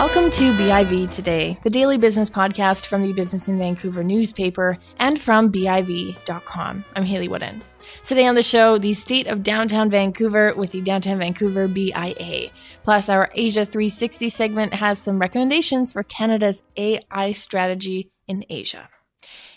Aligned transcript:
Welcome 0.00 0.30
to 0.30 0.52
BIV 0.52 1.14
Today, 1.14 1.58
the 1.62 1.68
daily 1.68 1.98
business 1.98 2.30
podcast 2.30 2.86
from 2.86 3.02
the 3.02 3.12
Business 3.12 3.48
in 3.48 3.58
Vancouver 3.58 4.02
newspaper 4.02 4.78
and 4.98 5.20
from 5.20 5.52
BIV.com. 5.52 6.84
I'm 6.96 7.04
Hayley 7.04 7.28
Woodin. 7.28 7.60
Today 8.06 8.26
on 8.26 8.34
the 8.34 8.42
show, 8.42 8.78
the 8.78 8.94
state 8.94 9.26
of 9.26 9.42
downtown 9.42 9.90
Vancouver 9.90 10.54
with 10.54 10.72
the 10.72 10.80
Downtown 10.80 11.18
Vancouver 11.18 11.68
BIA. 11.68 12.48
Plus, 12.82 13.10
our 13.10 13.30
Asia 13.34 13.66
360 13.66 14.30
segment 14.30 14.72
has 14.72 14.98
some 14.98 15.18
recommendations 15.18 15.92
for 15.92 16.02
Canada's 16.02 16.62
AI 16.78 17.32
strategy 17.32 18.10
in 18.26 18.46
Asia. 18.48 18.88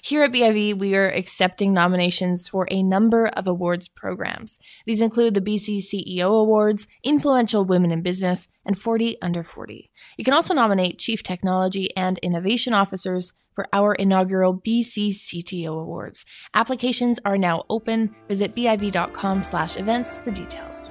Here 0.06 0.22
at 0.24 0.34
BIV, 0.34 0.80
we 0.80 0.96
are 0.96 1.08
accepting 1.08 1.74
nominations 1.74 2.50
for 2.50 2.68
a 2.70 2.84
number 2.84 3.28
of 3.28 3.48
awards 3.48 3.88
programs. 3.88 4.60
These 4.86 5.00
include 5.00 5.34
the 5.34 5.40
BC 5.40 5.78
CEO 5.78 6.42
Awards, 6.42 6.88
Influential 7.04 7.64
Women 7.64 7.90
in 7.90 8.02
Business, 8.02 8.50
and 8.66 8.78
40 8.78 9.22
Under 9.22 9.44
40. 9.44 9.90
You 10.18 10.26
can 10.26 10.34
also 10.34 10.54
nominate 10.54 11.00
Chief 11.00 11.24
Technology 11.24 11.96
and 11.96 12.18
Innovation 12.18 12.74
Officers 12.74 13.32
for 13.56 13.66
our 13.72 13.96
inaugural 13.96 14.60
BC 14.60 15.12
CTO 15.12 15.82
Awards. 15.82 16.26
Applications 16.54 17.22
are 17.24 17.38
now 17.38 17.64
open. 17.70 18.14
Visit 18.28 18.54
biv.com 18.54 19.42
slash 19.42 19.78
events 19.78 20.18
for 20.18 20.32
details. 20.32 20.90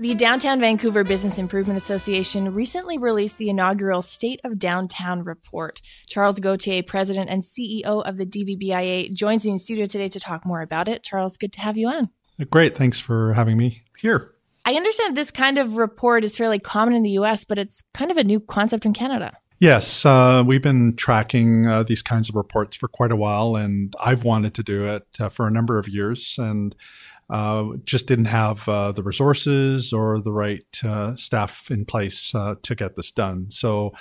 The 0.00 0.14
Downtown 0.14 0.60
Vancouver 0.60 1.04
Business 1.04 1.36
Improvement 1.36 1.76
Association 1.76 2.54
recently 2.54 2.96
released 2.96 3.36
the 3.36 3.50
inaugural 3.50 4.00
State 4.00 4.40
of 4.44 4.58
Downtown 4.58 5.24
report. 5.24 5.82
Charles 6.06 6.40
Gauthier, 6.40 6.82
president 6.82 7.28
and 7.28 7.42
CEO 7.42 7.82
of 7.84 8.16
the 8.16 8.24
DVBIA, 8.24 9.12
joins 9.12 9.44
me 9.44 9.50
in 9.50 9.58
studio 9.58 9.84
today 9.84 10.08
to 10.08 10.18
talk 10.18 10.46
more 10.46 10.62
about 10.62 10.88
it. 10.88 11.02
Charles, 11.02 11.36
good 11.36 11.52
to 11.52 11.60
have 11.60 11.76
you 11.76 11.88
on. 11.88 12.08
Great. 12.48 12.74
Thanks 12.74 12.98
for 12.98 13.34
having 13.34 13.58
me 13.58 13.82
here. 13.98 14.32
I 14.64 14.72
understand 14.72 15.18
this 15.18 15.30
kind 15.30 15.58
of 15.58 15.76
report 15.76 16.24
is 16.24 16.34
fairly 16.34 16.58
common 16.58 16.94
in 16.94 17.02
the 17.02 17.18
US, 17.18 17.44
but 17.44 17.58
it's 17.58 17.82
kind 17.92 18.10
of 18.10 18.16
a 18.16 18.24
new 18.24 18.40
concept 18.40 18.86
in 18.86 18.94
Canada. 18.94 19.36
Yes, 19.58 20.06
uh, 20.06 20.42
we've 20.46 20.62
been 20.62 20.96
tracking 20.96 21.66
uh, 21.66 21.82
these 21.82 22.00
kinds 22.00 22.30
of 22.30 22.34
reports 22.34 22.74
for 22.74 22.88
quite 22.88 23.12
a 23.12 23.16
while, 23.16 23.56
and 23.56 23.94
I've 24.00 24.24
wanted 24.24 24.54
to 24.54 24.62
do 24.62 24.86
it 24.86 25.06
uh, 25.20 25.28
for 25.28 25.46
a 25.46 25.50
number 25.50 25.78
of 25.78 25.86
years. 25.86 26.36
And 26.38 26.74
uh, 27.30 27.64
just 27.84 28.06
didn't 28.06 28.26
have 28.26 28.68
uh, 28.68 28.92
the 28.92 29.02
resources 29.02 29.92
or 29.92 30.20
the 30.20 30.32
right 30.32 30.80
uh, 30.84 31.14
staff 31.14 31.70
in 31.70 31.84
place 31.84 32.34
uh, 32.34 32.56
to 32.62 32.74
get 32.74 32.96
this 32.96 33.12
done. 33.12 33.50
So 33.50 33.92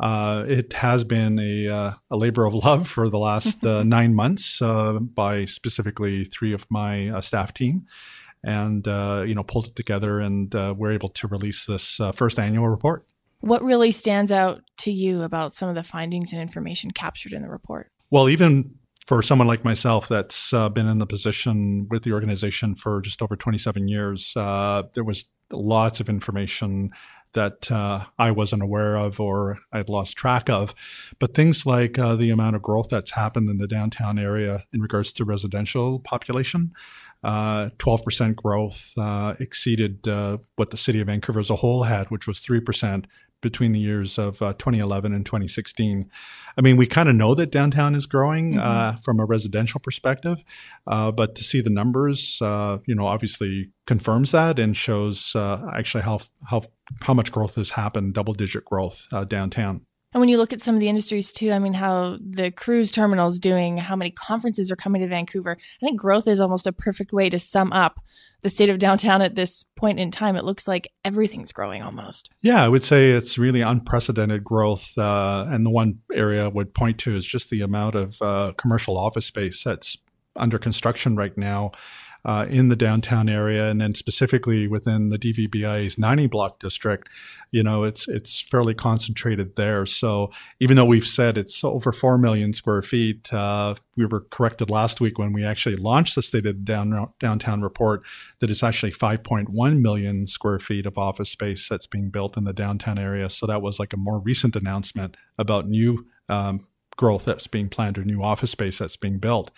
uh, 0.00 0.44
it 0.46 0.72
has 0.74 1.02
been 1.02 1.38
a, 1.38 1.68
uh, 1.68 1.92
a, 2.10 2.16
labor 2.16 2.44
of 2.44 2.54
love 2.64 2.86
for 2.86 3.08
the 3.08 3.18
last 3.18 3.62
nine 3.62 4.14
months 4.14 4.60
by 4.60 5.46
specifically 5.46 6.24
three 6.24 6.52
of 6.52 6.66
my 6.70 7.20
staff 7.20 7.54
team. 7.54 7.86
And 8.46 8.86
you 9.26 9.34
know, 9.34 9.42
pulled 9.42 9.68
it 9.68 9.76
together, 9.76 10.20
and 10.20 10.52
we're 10.52 10.92
able 10.92 11.08
to 11.08 11.26
release 11.26 11.64
this 11.64 11.98
first 12.14 12.38
annual 12.38 12.68
report. 12.68 13.06
What 13.40 13.64
really 13.64 13.90
stands 13.90 14.30
out 14.30 14.60
to 14.78 14.92
you 14.92 15.22
about 15.22 15.54
some 15.54 15.70
of 15.70 15.74
the 15.74 15.82
findings 15.82 16.32
and 16.34 16.42
information 16.42 16.90
captured 16.90 17.32
in 17.32 17.40
the 17.40 17.48
report? 17.48 17.90
Well, 18.10 18.28
even 18.28 18.74
for 19.06 19.20
someone 19.22 19.48
like 19.48 19.64
myself 19.64 20.08
that's 20.08 20.52
uh, 20.52 20.68
been 20.68 20.86
in 20.86 20.98
the 20.98 21.06
position 21.06 21.86
with 21.90 22.04
the 22.04 22.12
organization 22.12 22.74
for 22.74 23.00
just 23.00 23.20
over 23.20 23.36
27 23.36 23.86
years, 23.88 24.32
uh, 24.36 24.82
there 24.94 25.04
was 25.04 25.26
lots 25.52 26.00
of 26.00 26.08
information 26.08 26.90
that 27.34 27.70
uh, 27.70 28.04
I 28.18 28.30
wasn't 28.30 28.62
aware 28.62 28.96
of 28.96 29.20
or 29.20 29.58
I'd 29.72 29.88
lost 29.88 30.16
track 30.16 30.48
of. 30.48 30.74
But 31.18 31.34
things 31.34 31.66
like 31.66 31.98
uh, 31.98 32.14
the 32.14 32.30
amount 32.30 32.56
of 32.56 32.62
growth 32.62 32.88
that's 32.90 33.10
happened 33.10 33.50
in 33.50 33.58
the 33.58 33.66
downtown 33.66 34.18
area 34.18 34.64
in 34.72 34.80
regards 34.80 35.12
to 35.14 35.24
residential 35.24 35.98
population. 35.98 36.72
Uh, 37.22 37.70
12% 37.78 38.36
growth 38.36 38.92
uh, 38.96 39.34
exceeded 39.40 40.06
what 40.56 40.70
the 40.70 40.76
city 40.76 41.00
of 41.00 41.06
Vancouver 41.06 41.40
as 41.40 41.50
a 41.50 41.56
whole 41.56 41.82
had, 41.82 42.10
which 42.10 42.26
was 42.26 42.38
3% 42.38 43.06
between 43.44 43.70
the 43.70 43.78
years 43.78 44.18
of 44.18 44.42
uh, 44.42 44.54
2011 44.54 45.14
and 45.14 45.24
2016. 45.24 46.10
I 46.56 46.60
mean, 46.60 46.76
we 46.76 46.86
kind 46.86 47.08
of 47.08 47.14
know 47.14 47.34
that 47.36 47.52
downtown 47.52 47.94
is 47.94 48.06
growing 48.06 48.54
mm-hmm. 48.54 48.60
uh, 48.60 48.96
from 48.96 49.20
a 49.20 49.24
residential 49.24 49.78
perspective, 49.78 50.42
uh, 50.88 51.12
but 51.12 51.36
to 51.36 51.44
see 51.44 51.60
the 51.60 51.70
numbers, 51.70 52.40
uh, 52.42 52.78
you 52.86 52.94
know, 52.96 53.06
obviously 53.06 53.70
confirms 53.86 54.32
that 54.32 54.58
and 54.58 54.76
shows 54.76 55.36
uh, 55.36 55.62
actually 55.72 56.02
how 56.02 56.18
how 56.48 56.62
how 57.02 57.14
much 57.14 57.30
growth 57.30 57.54
has 57.54 57.70
happened, 57.70 58.14
double 58.14 58.32
digit 58.32 58.64
growth 58.64 59.06
uh, 59.12 59.22
downtown. 59.22 59.82
And 60.12 60.20
when 60.20 60.28
you 60.28 60.38
look 60.38 60.52
at 60.52 60.62
some 60.62 60.76
of 60.76 60.80
the 60.80 60.88
industries 60.88 61.32
too, 61.32 61.50
I 61.50 61.58
mean, 61.58 61.74
how 61.74 62.18
the 62.20 62.52
cruise 62.52 62.92
terminal 62.92 63.28
is 63.28 63.38
doing, 63.38 63.78
how 63.78 63.96
many 63.96 64.12
conferences 64.12 64.70
are 64.70 64.76
coming 64.76 65.02
to 65.02 65.08
Vancouver. 65.08 65.56
I 65.60 65.84
think 65.84 66.00
growth 66.00 66.28
is 66.28 66.38
almost 66.38 66.68
a 66.68 66.72
perfect 66.72 67.12
way 67.12 67.28
to 67.28 67.38
sum 67.38 67.72
up 67.72 68.00
the 68.44 68.50
state 68.50 68.68
of 68.68 68.78
downtown 68.78 69.22
at 69.22 69.34
this 69.34 69.64
point 69.74 69.98
in 69.98 70.10
time. 70.10 70.36
It 70.36 70.44
looks 70.44 70.68
like 70.68 70.92
everything's 71.02 71.50
growing 71.50 71.82
almost. 71.82 72.28
Yeah, 72.42 72.62
I 72.62 72.68
would 72.68 72.84
say 72.84 73.10
it's 73.10 73.38
really 73.38 73.62
unprecedented 73.62 74.44
growth. 74.44 74.96
Uh, 74.98 75.46
and 75.48 75.64
the 75.64 75.70
one 75.70 76.00
area 76.12 76.44
I 76.44 76.48
would 76.48 76.74
point 76.74 76.98
to 76.98 77.16
is 77.16 77.24
just 77.24 77.48
the 77.48 77.62
amount 77.62 77.94
of 77.94 78.20
uh, 78.20 78.52
commercial 78.58 78.98
office 78.98 79.24
space 79.24 79.64
that's 79.64 79.96
under 80.36 80.58
construction 80.58 81.16
right 81.16 81.36
now 81.38 81.72
uh, 82.24 82.46
in 82.48 82.68
the 82.68 82.76
downtown 82.76 83.28
area, 83.28 83.68
and 83.68 83.80
then 83.80 83.94
specifically 83.94 84.66
within 84.66 85.10
the 85.10 85.18
DVBI's 85.18 85.98
90 85.98 86.26
block 86.28 86.58
district, 86.58 87.08
you 87.50 87.62
know, 87.62 87.84
it's 87.84 88.08
it's 88.08 88.40
fairly 88.40 88.74
concentrated 88.74 89.56
there. 89.56 89.84
So 89.86 90.30
even 90.58 90.76
though 90.76 90.84
we've 90.84 91.06
said 91.06 91.36
it's 91.36 91.62
over 91.62 91.92
four 91.92 92.16
million 92.18 92.52
square 92.52 92.82
feet, 92.82 93.32
uh, 93.32 93.74
we 93.96 94.06
were 94.06 94.20
corrected 94.30 94.70
last 94.70 95.00
week 95.00 95.18
when 95.18 95.32
we 95.32 95.44
actually 95.44 95.76
launched 95.76 96.14
the 96.14 96.22
State 96.22 96.46
of 96.46 96.64
down, 96.64 97.12
Downtown 97.20 97.62
report 97.62 98.02
that 98.40 98.50
it's 98.50 98.62
actually 98.62 98.92
5.1 98.92 99.80
million 99.80 100.26
square 100.26 100.58
feet 100.58 100.86
of 100.86 100.98
office 100.98 101.30
space 101.30 101.68
that's 101.68 101.86
being 101.86 102.10
built 102.10 102.36
in 102.36 102.44
the 102.44 102.52
downtown 102.52 102.98
area. 102.98 103.28
So 103.28 103.46
that 103.46 103.62
was 103.62 103.78
like 103.78 103.92
a 103.92 103.98
more 103.98 104.18
recent 104.18 104.56
announcement 104.56 105.16
about 105.38 105.68
new 105.68 106.06
um, 106.28 106.66
growth 106.96 107.24
that's 107.24 107.46
being 107.46 107.68
planned 107.68 107.98
or 107.98 108.04
new 108.04 108.22
office 108.22 108.50
space 108.50 108.78
that's 108.78 108.96
being 108.96 109.18
built. 109.18 109.50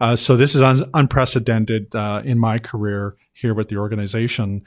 Uh, 0.00 0.16
so 0.16 0.36
this 0.36 0.54
is 0.54 0.62
un- 0.62 0.88
unprecedented 0.94 1.94
uh, 1.94 2.22
in 2.24 2.38
my 2.38 2.58
career 2.58 3.16
here 3.32 3.54
with 3.54 3.68
the 3.68 3.76
organization. 3.76 4.62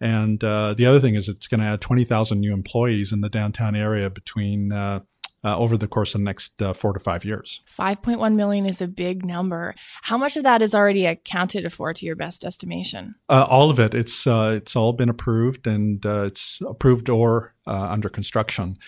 And 0.00 0.42
uh, 0.42 0.74
the 0.74 0.86
other 0.86 1.00
thing 1.00 1.14
is 1.14 1.28
it's 1.28 1.46
going 1.46 1.60
to 1.60 1.66
add 1.66 1.80
20,000 1.80 2.40
new 2.40 2.52
employees 2.52 3.12
in 3.12 3.20
the 3.20 3.28
downtown 3.28 3.74
area 3.76 4.08
between 4.08 4.72
uh, 4.72 5.00
uh, 5.44 5.56
over 5.56 5.76
the 5.76 5.86
course 5.86 6.14
of 6.14 6.20
the 6.20 6.24
next 6.24 6.60
uh, 6.62 6.72
four 6.72 6.92
to 6.92 7.00
five 7.00 7.24
years. 7.24 7.60
5.1 7.78 8.34
million 8.34 8.66
is 8.66 8.80
a 8.80 8.88
big 8.88 9.24
number. 9.24 9.74
How 10.02 10.18
much 10.18 10.36
of 10.36 10.42
that 10.42 10.62
is 10.62 10.74
already 10.74 11.06
accounted 11.06 11.72
for 11.72 11.92
to 11.92 12.06
your 12.06 12.16
best 12.16 12.44
estimation? 12.44 13.14
all 13.28 13.70
of 13.70 13.78
it. 13.78 13.94
It's 13.94 14.26
it's 14.26 14.74
all 14.74 14.92
been 14.92 15.08
approved 15.08 15.66
and 15.66 16.04
it's 16.04 16.60
approved 16.66 17.08
or 17.08 17.54
under 17.66 18.08
construction. 18.08 18.78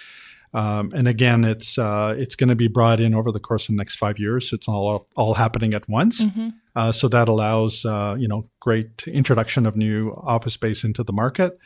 Um, 0.52 0.92
and 0.94 1.06
again, 1.06 1.44
it's 1.44 1.78
uh, 1.78 2.14
it's 2.18 2.34
going 2.34 2.48
to 2.48 2.56
be 2.56 2.68
brought 2.68 3.00
in 3.00 3.14
over 3.14 3.30
the 3.30 3.40
course 3.40 3.68
of 3.68 3.74
the 3.74 3.78
next 3.78 3.96
five 3.96 4.18
years. 4.18 4.52
It's 4.52 4.68
all 4.68 5.06
all 5.16 5.34
happening 5.34 5.74
at 5.74 5.88
once. 5.88 6.24
Mm-hmm. 6.24 6.48
Uh, 6.74 6.92
so 6.92 7.08
that 7.08 7.28
allows 7.28 7.84
uh, 7.84 8.16
you 8.18 8.26
know 8.26 8.48
great 8.58 9.06
introduction 9.06 9.66
of 9.66 9.76
new 9.76 10.10
office 10.10 10.54
space 10.54 10.82
into 10.82 11.04
the 11.04 11.12
market, 11.12 11.56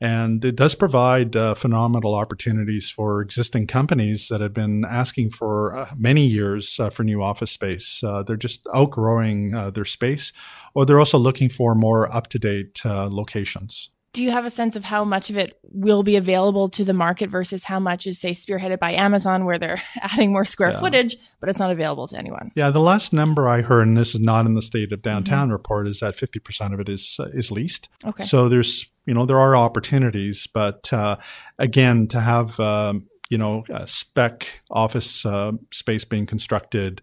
and 0.00 0.42
it 0.42 0.56
does 0.56 0.74
provide 0.74 1.36
uh, 1.36 1.54
phenomenal 1.54 2.14
opportunities 2.14 2.90
for 2.90 3.20
existing 3.20 3.66
companies 3.66 4.28
that 4.28 4.40
have 4.40 4.54
been 4.54 4.86
asking 4.86 5.30
for 5.30 5.76
uh, 5.76 5.90
many 5.96 6.24
years 6.26 6.80
uh, 6.80 6.88
for 6.88 7.04
new 7.04 7.22
office 7.22 7.50
space. 7.50 8.02
they're 8.26 8.36
just 8.36 8.66
outgrowing 8.74 9.50
their 9.72 9.84
space, 9.84 10.32
or 10.74 10.86
they're 10.86 10.98
also 10.98 11.18
looking 11.18 11.50
for 11.50 11.74
more 11.74 12.10
up 12.14 12.28
to 12.28 12.38
date 12.38 12.82
locations 12.84 13.90
do 14.12 14.24
you 14.24 14.30
have 14.30 14.44
a 14.44 14.50
sense 14.50 14.74
of 14.76 14.84
how 14.84 15.04
much 15.04 15.30
of 15.30 15.36
it 15.36 15.58
will 15.62 16.02
be 16.02 16.16
available 16.16 16.68
to 16.70 16.84
the 16.84 16.92
market 16.92 17.30
versus 17.30 17.64
how 17.64 17.78
much 17.78 18.06
is 18.06 18.18
say 18.18 18.32
spearheaded 18.32 18.78
by 18.78 18.92
Amazon 18.92 19.44
where 19.44 19.58
they're 19.58 19.82
adding 20.00 20.32
more 20.32 20.44
square 20.44 20.72
yeah. 20.72 20.80
footage 20.80 21.16
but 21.38 21.48
it's 21.48 21.58
not 21.58 21.70
available 21.70 22.08
to 22.08 22.16
anyone? 22.16 22.50
Yeah, 22.54 22.70
the 22.70 22.80
last 22.80 23.12
number 23.12 23.48
I 23.48 23.62
heard 23.62 23.86
and 23.86 23.96
this 23.96 24.14
is 24.14 24.20
not 24.20 24.46
in 24.46 24.54
the 24.54 24.62
state 24.62 24.92
of 24.92 25.02
downtown 25.02 25.46
mm-hmm. 25.46 25.52
report 25.52 25.86
is 25.86 26.00
that 26.00 26.16
50% 26.16 26.72
of 26.72 26.80
it 26.80 26.88
is 26.88 27.16
uh, 27.18 27.28
is 27.32 27.50
leased. 27.50 27.88
Okay. 28.04 28.24
So 28.24 28.48
there's 28.48 28.86
you 29.06 29.14
know 29.14 29.26
there 29.26 29.38
are 29.38 29.56
opportunities 29.56 30.46
but 30.52 30.92
uh, 30.92 31.16
again 31.58 32.08
to 32.08 32.20
have 32.20 32.58
um, 32.58 33.06
you 33.28 33.38
know 33.38 33.64
spec 33.86 34.48
office 34.70 35.24
uh, 35.24 35.52
space 35.72 36.04
being 36.04 36.26
constructed 36.26 37.02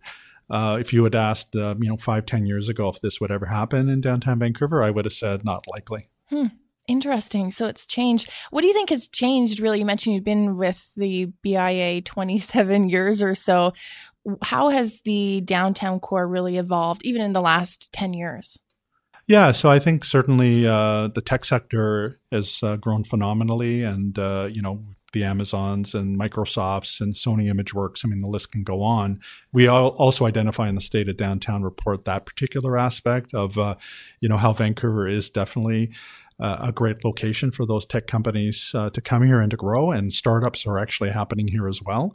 uh, 0.50 0.78
if 0.80 0.94
you 0.94 1.04
had 1.04 1.14
asked, 1.14 1.58
uh, 1.58 1.76
you 1.78 1.90
know, 1.90 1.98
five, 1.98 2.26
ten 2.26 2.46
years 2.46 2.70
ago 2.70 2.88
if 2.88 3.02
this 3.02 3.20
would 3.20 3.32
ever 3.32 3.48
happen 3.48 3.90
in 3.90 4.00
downtown 4.00 4.40
Vancouver, 4.40 4.82
I 4.82 4.92
would 4.92 5.04
have 5.04 5.14
said 5.14 5.44
not 5.44 5.66
likely. 5.68 6.08
Hmm. 6.30 6.48
Interesting. 6.88 7.52
So 7.52 7.66
it's 7.66 7.86
changed. 7.86 8.30
What 8.50 8.62
do 8.62 8.68
you 8.68 8.74
think 8.74 8.90
has 8.90 9.08
changed 9.08 9.60
really? 9.60 9.80
You 9.80 9.86
mentioned 9.86 10.16
you've 10.16 10.24
been 10.24 10.56
with 10.58 10.90
the 10.96 11.26
BIA 11.42 12.02
27 12.02 12.90
years 12.90 13.22
or 13.22 13.36
so. 13.36 13.74
How 14.42 14.70
has 14.70 15.02
the 15.02 15.42
downtown 15.42 16.00
core 16.00 16.28
really 16.28 16.58
evolved, 16.58 17.06
even 17.06 17.22
in 17.22 17.34
the 17.34 17.42
last 17.42 17.92
10 17.94 18.14
years? 18.14 18.58
Yeah, 19.28 19.52
so 19.52 19.70
I 19.70 19.80
think 19.80 20.06
certainly 20.06 20.66
uh, 20.66 21.10
the 21.10 21.22
tech 21.22 21.44
sector 21.44 22.20
has 22.32 22.62
uh, 22.64 22.78
grown 22.78 23.04
phenomenally, 23.04 23.84
and 23.84 24.18
uh, 24.18 24.48
you 24.50 24.62
know 24.62 24.86
the 25.12 25.24
Amazons 25.24 25.94
and 25.94 26.18
Microsofts 26.20 27.02
and 27.02 27.14
Sony 27.14 27.52
ImageWorks. 27.52 28.06
I 28.06 28.10
mean, 28.10 28.22
the 28.22 28.28
list 28.28 28.52
can 28.52 28.64
go 28.64 28.82
on. 28.82 29.20
We 29.52 29.68
also 29.68 30.26
identify 30.26 30.70
in 30.70 30.76
the 30.76 30.82
State 30.82 31.10
of 31.10 31.18
Downtown 31.18 31.64
report 31.64 32.06
that 32.06 32.26
particular 32.26 32.78
aspect 32.78 33.34
of, 33.34 33.58
uh, 33.58 33.76
you 34.20 34.30
know, 34.30 34.38
how 34.38 34.54
Vancouver 34.54 35.08
is 35.08 35.30
definitely 35.30 35.92
uh, 36.40 36.58
a 36.62 36.72
great 36.72 37.04
location 37.04 37.52
for 37.52 37.66
those 37.66 37.86
tech 37.86 38.08
companies 38.08 38.72
uh, 38.76 38.90
to 38.92 39.02
come 39.02 39.24
here 39.24 39.40
and 39.40 39.52
to 39.52 39.58
grow, 39.58 39.92
and 39.92 40.14
startups 40.14 40.66
are 40.66 40.80
actually 40.80 41.10
happening 41.10 41.48
here 41.48 41.68
as 41.68 41.82
well. 41.82 42.14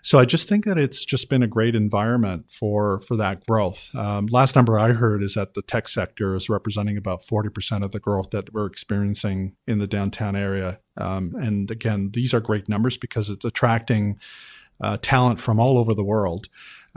So 0.00 0.18
I 0.18 0.24
just 0.24 0.48
think 0.48 0.64
that 0.64 0.78
it's 0.78 1.04
just 1.04 1.28
been 1.28 1.42
a 1.42 1.48
great 1.48 1.74
environment 1.74 2.50
for 2.50 3.00
for 3.00 3.16
that 3.16 3.44
growth. 3.46 3.90
Um, 3.94 4.26
last 4.26 4.54
number 4.56 4.78
I 4.78 4.92
heard 4.92 5.22
is 5.22 5.34
that 5.34 5.54
the 5.54 5.62
tech 5.62 5.88
sector 5.88 6.36
is 6.36 6.48
representing 6.48 6.96
about 6.96 7.24
forty 7.24 7.48
percent 7.48 7.84
of 7.84 7.90
the 7.90 8.00
growth 8.00 8.30
that 8.30 8.52
we're 8.54 8.66
experiencing 8.66 9.56
in 9.66 9.78
the 9.78 9.86
downtown 9.86 10.36
area. 10.36 10.80
Um, 10.96 11.34
and 11.34 11.70
again, 11.70 12.10
these 12.12 12.32
are 12.32 12.40
great 12.40 12.68
numbers 12.68 12.96
because 12.96 13.28
it's 13.28 13.44
attracting 13.44 14.18
uh, 14.80 14.96
talent 15.02 15.40
from 15.40 15.58
all 15.58 15.76
over 15.78 15.94
the 15.94 16.04
world 16.04 16.48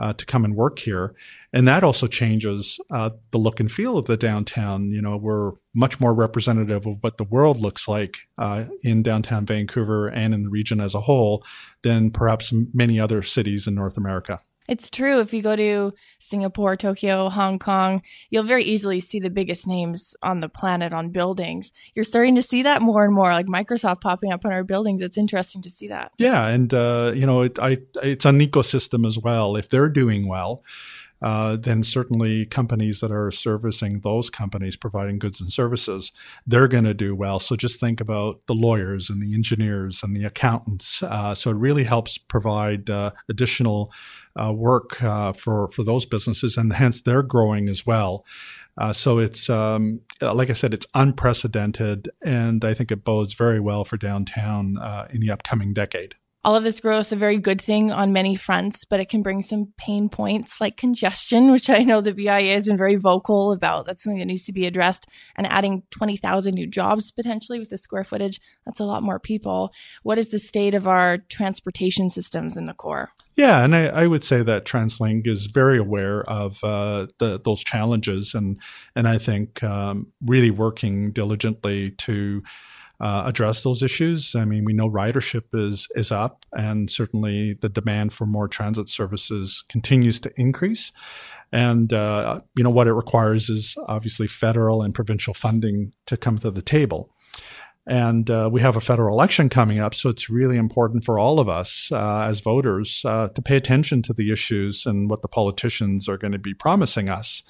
uh, 0.02 0.14
to 0.14 0.26
come 0.26 0.44
and 0.44 0.56
work 0.56 0.80
here. 0.80 1.14
And 1.54 1.68
that 1.68 1.84
also 1.84 2.08
changes 2.08 2.80
uh, 2.90 3.12
the 3.32 3.38
look 3.38 3.60
and 3.60 3.72
feel 3.72 3.98
of 3.98 4.06
the 4.06 4.18
downtown. 4.18 4.92
You 4.92 5.02
know, 5.02 5.16
we're 5.16 5.52
much 5.76 6.00
more 6.00 6.14
representative 6.14 6.88
of 6.88 6.98
what 7.02 7.18
the 7.18 7.24
world 7.24 7.60
looks 7.60 7.88
like 7.88 8.18
uh, 8.38 8.66
in 8.84 9.04
downtown 9.04 9.46
Vancouver 9.46 10.08
and 10.08 10.34
in 10.34 10.44
the 10.44 10.50
region 10.50 10.82
as 10.82 10.96
a 10.96 11.02
whole 11.02 11.46
than 11.84 12.10
perhaps 12.10 12.52
many 12.74 13.00
other 13.00 13.22
cities 13.22 13.68
in 13.68 13.76
North 13.76 13.98
America. 13.98 14.40
It's 14.68 14.90
true. 14.90 15.20
If 15.20 15.34
you 15.34 15.42
go 15.42 15.56
to 15.56 15.94
Singapore, 16.20 16.78
Tokyo, 16.78 17.30
Hong 17.30 17.60
Kong, 17.60 18.02
you'll 18.30 18.44
very 18.44 18.64
easily 18.64 19.00
see 19.00 19.20
the 19.20 19.30
biggest 19.30 19.68
names 19.68 20.16
on 20.22 20.40
the 20.40 20.50
planet 20.50 20.94
on 20.94 21.10
buildings. 21.10 21.74
You're 21.96 22.06
starting 22.06 22.36
to 22.36 22.42
see 22.42 22.62
that 22.64 22.82
more 22.82 23.04
and 23.04 23.14
more, 23.14 23.32
like 23.32 23.48
Microsoft 23.48 24.02
popping 24.02 24.32
up 24.32 24.46
on 24.46 24.54
our 24.54 24.64
buildings. 24.64 25.02
It's 25.02 25.18
interesting 25.18 25.62
to 25.64 25.70
see 25.70 25.88
that. 25.88 26.12
Yeah, 26.18 26.48
and 26.48 26.74
uh, 26.74 27.12
you 27.16 27.26
know, 27.26 27.42
it, 27.42 27.60
I, 27.60 27.80
it's 28.02 28.26
an 28.26 28.40
ecosystem 28.40 29.06
as 29.06 29.18
well. 29.18 29.56
If 29.56 29.70
they're 29.70 29.90
doing 29.90 30.28
well, 30.28 30.64
uh, 31.22 31.56
then 31.56 31.84
certainly 31.84 32.46
companies 32.46 33.00
that 33.00 33.12
are 33.12 33.32
servicing 33.32 34.00
those 34.00 34.30
companies 34.30 34.76
providing 34.76 35.20
goods 35.20 35.40
and 35.40 35.52
services, 35.52 36.12
they're 36.48 36.68
going 36.68 36.84
to 36.84 36.94
do 36.94 37.16
well. 37.16 37.40
So 37.40 37.56
just 37.56 37.80
think 37.80 38.02
about 38.02 38.42
the 38.48 38.56
lawyers 38.56 39.10
and 39.10 39.22
the 39.22 39.34
engineers 39.34 40.02
and 40.04 40.16
the 40.16 40.24
accountants. 40.24 41.04
Uh, 41.04 41.36
so 41.36 41.52
it 41.52 41.58
really 41.58 41.84
helps 41.84 42.18
provide 42.18 42.90
uh, 42.90 43.12
additional 43.30 43.92
uh, 44.36 44.54
work 44.54 45.02
uh, 45.04 45.34
for 45.34 45.68
for 45.70 45.84
those 45.84 46.06
businesses, 46.06 46.58
and 46.58 46.74
hence 46.74 47.02
they're 47.02 47.24
growing 47.24 47.68
as 47.68 47.86
well. 47.86 48.26
Uh, 48.78 48.94
so 48.94 49.20
it's 49.20 49.50
um, 49.50 50.00
like 50.22 50.50
I 50.50 50.54
said, 50.54 50.74
it's 50.74 50.88
unprecedented, 50.96 52.10
and 52.24 52.64
I 52.64 52.74
think 52.74 52.92
it 52.92 53.04
bodes 53.04 53.34
very 53.34 53.60
well 53.60 53.84
for 53.84 53.98
downtown 53.98 54.78
in 55.12 55.20
the 55.20 55.32
upcoming 55.32 55.74
decade 55.74 56.16
all 56.44 56.56
of 56.56 56.64
this 56.64 56.80
growth 56.80 57.08
is 57.08 57.12
a 57.12 57.16
very 57.16 57.38
good 57.38 57.62
thing 57.62 57.92
on 57.92 58.12
many 58.12 58.36
fronts, 58.36 58.84
but 58.84 59.00
it 59.00 59.10
can 59.10 59.22
bring 59.22 59.44
some 59.44 59.74
pain 59.78 60.10
points 60.10 60.60
like 60.60 60.76
congestion, 60.76 61.52
which 61.52 61.70
I 61.70 61.84
know 61.84 62.02
the 62.02 62.14
BIA 62.14 62.56
has 62.56 62.66
been 62.66 62.78
very 62.78 62.96
vocal 62.96 63.52
about. 63.52 63.86
That's 63.86 64.02
something 64.02 64.18
that 64.18 64.26
needs 64.26 64.46
to 64.46 64.54
be 64.54 64.66
addressed. 64.66 65.06
And 65.36 65.46
adding 65.52 65.84
20,000 65.92 66.56
new 66.56 66.66
jobs 66.66 67.12
potentially 67.12 67.60
with 67.60 67.70
the 67.70 67.78
square 67.78 68.04
footage, 68.04 68.40
that's 68.66 68.80
a 68.80 68.86
lot 68.86 69.04
more 69.04 69.20
people. 69.20 69.72
What 70.02 70.18
is 70.18 70.30
the 70.30 70.40
state 70.40 70.74
of 70.74 70.88
our 70.88 71.20
transportation 71.20 72.10
systems 72.10 72.58
in 72.58 72.66
the 72.66 72.74
core? 72.74 73.12
Yeah, 73.36 73.64
and 73.64 73.76
I, 73.76 73.86
I 73.88 74.08
would 74.08 74.24
say 74.24 74.42
that 74.42 74.66
TransLink 74.66 75.28
is 75.28 75.46
very 75.46 75.78
aware 75.78 76.24
of 76.24 76.64
uh, 76.64 77.08
the, 77.20 77.40
those 77.44 77.64
challenges, 77.64 78.34
and 78.34 78.60
and 78.96 79.08
I 79.08 79.18
think 79.18 79.64
um, 79.64 80.08
really 80.26 80.52
working 80.52 81.12
diligently 81.12 81.92
to 81.92 82.44
uh, 83.02 83.24
address 83.26 83.64
those 83.64 83.82
issues. 83.82 84.36
I 84.36 84.46
mean, 84.46 84.64
we 84.64 84.74
know 84.74 84.90
ridership 84.90 85.46
is 85.54 85.88
is 85.96 86.12
up, 86.12 86.46
and 86.54 86.90
certainly 86.90 87.54
the 87.54 87.70
demand 87.70 88.14
for 88.14 88.28
more 88.28 88.48
transit 88.48 88.90
services 88.90 89.64
continues 89.68 90.20
to 90.22 90.32
increase. 90.38 90.92
And 91.52 91.92
uh, 91.92 92.42
you 92.56 92.64
know 92.64 92.70
what 92.70 92.88
it 92.88 92.94
requires 92.94 93.50
is 93.50 93.76
obviously 93.88 94.28
federal 94.28 94.84
and 94.84 94.94
provincial 94.94 95.34
funding 95.34 95.94
to 96.06 96.16
come 96.16 96.38
to 96.40 96.52
the 96.52 96.62
table. 96.62 97.10
And 97.88 98.30
uh, 98.30 98.48
we 98.54 98.62
have 98.62 98.76
a 98.76 98.82
federal 98.82 99.16
election 99.16 99.50
coming 99.50 99.80
up, 99.80 99.96
so 99.96 100.08
it's 100.08 100.30
really 100.30 100.58
important 100.58 101.04
for 101.04 101.18
all 101.18 101.40
of 101.40 101.50
us 101.50 101.92
uh, 101.92 102.26
as 102.30 102.40
voters 102.40 103.02
uh, 103.04 103.30
to 103.30 103.42
pay 103.42 103.58
attention 103.58 104.04
to 104.04 104.14
the 104.14 104.32
issues 104.32 104.86
and 104.86 105.10
what 105.10 105.24
the 105.24 105.28
politicians 105.28 106.08
are 106.08 106.18
going 106.18 106.32
to 106.34 106.38
be 106.38 106.54
promising 106.54 107.10
us 107.10 107.42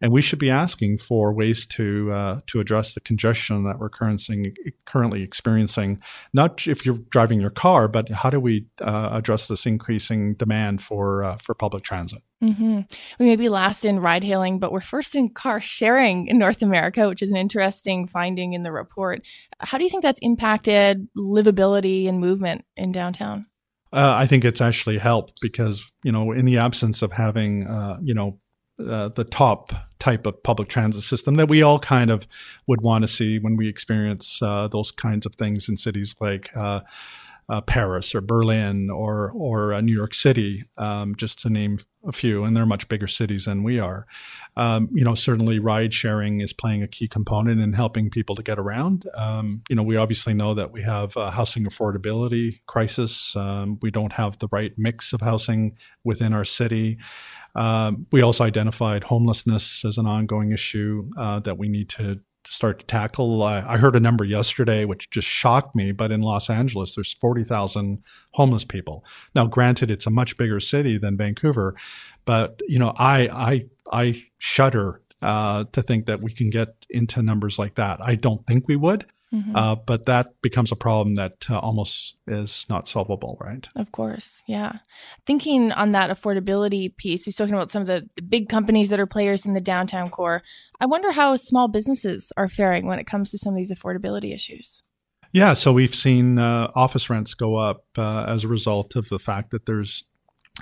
and 0.00 0.12
we 0.12 0.22
should 0.22 0.38
be 0.38 0.50
asking 0.50 0.98
for 0.98 1.32
ways 1.32 1.66
to 1.66 2.12
uh, 2.12 2.40
to 2.46 2.60
address 2.60 2.94
the 2.94 3.00
congestion 3.00 3.64
that 3.64 3.78
we're 3.78 3.88
currently 3.88 4.54
currently 4.84 5.22
experiencing. 5.22 6.00
Not 6.32 6.66
if 6.66 6.86
you're 6.86 6.98
driving 7.10 7.40
your 7.40 7.50
car, 7.50 7.88
but 7.88 8.08
how 8.10 8.30
do 8.30 8.40
we 8.40 8.66
uh, 8.80 9.10
address 9.12 9.48
this 9.48 9.66
increasing 9.66 10.34
demand 10.34 10.82
for 10.82 11.24
uh, 11.24 11.36
for 11.36 11.54
public 11.54 11.82
transit? 11.82 12.22
Mm-hmm. 12.42 12.82
We 13.18 13.26
may 13.26 13.36
be 13.36 13.48
last 13.48 13.84
in 13.84 13.98
ride 13.98 14.22
hailing, 14.22 14.60
but 14.60 14.70
we're 14.70 14.80
first 14.80 15.16
in 15.16 15.30
car 15.30 15.60
sharing 15.60 16.28
in 16.28 16.38
North 16.38 16.62
America, 16.62 17.08
which 17.08 17.22
is 17.22 17.30
an 17.30 17.36
interesting 17.36 18.06
finding 18.06 18.52
in 18.52 18.62
the 18.62 18.70
report. 18.70 19.26
How 19.58 19.78
do 19.78 19.84
you 19.84 19.90
think 19.90 20.04
that's 20.04 20.20
impacted 20.20 21.08
livability 21.16 22.08
and 22.08 22.20
movement 22.20 22.64
in 22.76 22.92
downtown? 22.92 23.46
Uh, 23.92 24.14
I 24.16 24.26
think 24.26 24.44
it's 24.44 24.60
actually 24.60 24.98
helped 24.98 25.40
because 25.40 25.84
you 26.04 26.12
know, 26.12 26.32
in 26.32 26.44
the 26.44 26.58
absence 26.58 27.02
of 27.02 27.12
having 27.12 27.66
uh, 27.66 27.98
you 28.02 28.14
know 28.14 28.38
uh, 28.78 29.08
the 29.08 29.24
top 29.24 29.72
type 29.98 30.26
of 30.26 30.42
public 30.42 30.68
transit 30.68 31.02
system 31.02 31.34
that 31.34 31.48
we 31.48 31.62
all 31.62 31.78
kind 31.78 32.10
of 32.10 32.26
would 32.66 32.80
want 32.80 33.02
to 33.02 33.08
see 33.08 33.38
when 33.38 33.56
we 33.56 33.68
experience 33.68 34.40
uh, 34.42 34.68
those 34.68 34.90
kinds 34.90 35.26
of 35.26 35.34
things 35.34 35.68
in 35.68 35.76
cities 35.76 36.14
like 36.20 36.50
uh, 36.56 36.80
uh 37.48 37.60
Paris 37.60 38.14
or 38.14 38.20
Berlin 38.20 38.90
or 38.90 39.32
or 39.34 39.72
uh, 39.74 39.80
New 39.80 39.94
York 39.94 40.14
City, 40.14 40.64
um, 40.76 41.14
just 41.16 41.38
to 41.40 41.50
name 41.50 41.78
a 42.06 42.12
few, 42.12 42.44
and 42.44 42.56
they're 42.56 42.66
much 42.66 42.88
bigger 42.88 43.06
cities 43.06 43.44
than 43.46 43.62
we 43.62 43.78
are. 43.78 44.06
Um, 44.56 44.88
you 44.92 45.04
know, 45.04 45.14
certainly 45.14 45.58
ride 45.58 45.92
sharing 45.92 46.40
is 46.40 46.52
playing 46.52 46.82
a 46.82 46.88
key 46.88 47.08
component 47.08 47.60
in 47.60 47.72
helping 47.72 48.10
people 48.10 48.34
to 48.36 48.42
get 48.42 48.58
around. 48.58 49.06
Um, 49.14 49.62
you 49.68 49.76
know, 49.76 49.82
we 49.82 49.96
obviously 49.96 50.34
know 50.34 50.54
that 50.54 50.72
we 50.72 50.82
have 50.82 51.16
a 51.16 51.30
housing 51.30 51.64
affordability 51.64 52.60
crisis. 52.66 53.34
Um, 53.36 53.78
we 53.82 53.90
don't 53.90 54.12
have 54.12 54.38
the 54.38 54.48
right 54.50 54.72
mix 54.76 55.12
of 55.12 55.20
housing 55.20 55.76
within 56.04 56.32
our 56.32 56.44
city. 56.44 56.98
Um, 57.54 58.06
we 58.12 58.22
also 58.22 58.44
identified 58.44 59.04
homelessness 59.04 59.84
as 59.84 59.98
an 59.98 60.06
ongoing 60.06 60.52
issue 60.52 61.10
uh, 61.16 61.40
that 61.40 61.58
we 61.58 61.68
need 61.68 61.88
to 61.90 62.20
start 62.50 62.80
to 62.80 62.86
tackle. 62.86 63.42
I 63.42 63.76
heard 63.76 63.96
a 63.96 64.00
number 64.00 64.24
yesterday 64.24 64.84
which 64.84 65.10
just 65.10 65.28
shocked 65.28 65.74
me, 65.74 65.92
but 65.92 66.12
in 66.12 66.22
Los 66.22 66.50
Angeles, 66.50 66.94
there's 66.94 67.12
40,000 67.14 68.02
homeless 68.32 68.64
people. 68.64 69.04
Now, 69.34 69.46
granted, 69.46 69.90
it's 69.90 70.06
a 70.06 70.10
much 70.10 70.36
bigger 70.36 70.60
city 70.60 70.98
than 70.98 71.16
Vancouver, 71.16 71.74
but 72.24 72.60
you 72.68 72.78
know, 72.78 72.92
I 72.96 73.28
I 73.28 73.64
I 73.90 74.24
shudder 74.38 75.00
uh, 75.22 75.64
to 75.72 75.82
think 75.82 76.06
that 76.06 76.22
we 76.22 76.32
can 76.32 76.50
get 76.50 76.86
into 76.90 77.22
numbers 77.22 77.58
like 77.58 77.74
that. 77.74 78.00
I 78.00 78.14
don't 78.14 78.46
think 78.46 78.68
we 78.68 78.76
would. 78.76 79.06
Mm-hmm. 79.32 79.54
Uh, 79.54 79.74
but 79.74 80.06
that 80.06 80.40
becomes 80.40 80.72
a 80.72 80.76
problem 80.76 81.16
that 81.16 81.46
uh, 81.50 81.58
almost 81.58 82.16
is 82.26 82.64
not 82.70 82.88
solvable, 82.88 83.36
right? 83.40 83.68
Of 83.76 83.92
course, 83.92 84.42
yeah. 84.46 84.78
Thinking 85.26 85.70
on 85.72 85.92
that 85.92 86.10
affordability 86.10 86.96
piece, 86.96 87.26
we've 87.26 87.34
spoken 87.34 87.54
about 87.54 87.70
some 87.70 87.82
of 87.82 87.88
the, 87.88 88.08
the 88.16 88.22
big 88.22 88.48
companies 88.48 88.88
that 88.88 89.00
are 89.00 89.06
players 89.06 89.44
in 89.44 89.52
the 89.52 89.60
downtown 89.60 90.08
core. 90.08 90.42
I 90.80 90.86
wonder 90.86 91.12
how 91.12 91.36
small 91.36 91.68
businesses 91.68 92.32
are 92.36 92.48
faring 92.48 92.86
when 92.86 92.98
it 92.98 93.06
comes 93.06 93.30
to 93.30 93.38
some 93.38 93.52
of 93.52 93.58
these 93.58 93.72
affordability 93.72 94.34
issues. 94.34 94.82
Yeah, 95.32 95.52
so 95.52 95.74
we've 95.74 95.94
seen 95.94 96.38
uh, 96.38 96.70
office 96.74 97.10
rents 97.10 97.34
go 97.34 97.56
up 97.56 97.84
uh, 97.98 98.24
as 98.24 98.44
a 98.44 98.48
result 98.48 98.96
of 98.96 99.10
the 99.10 99.18
fact 99.18 99.50
that 99.50 99.66
there's 99.66 100.04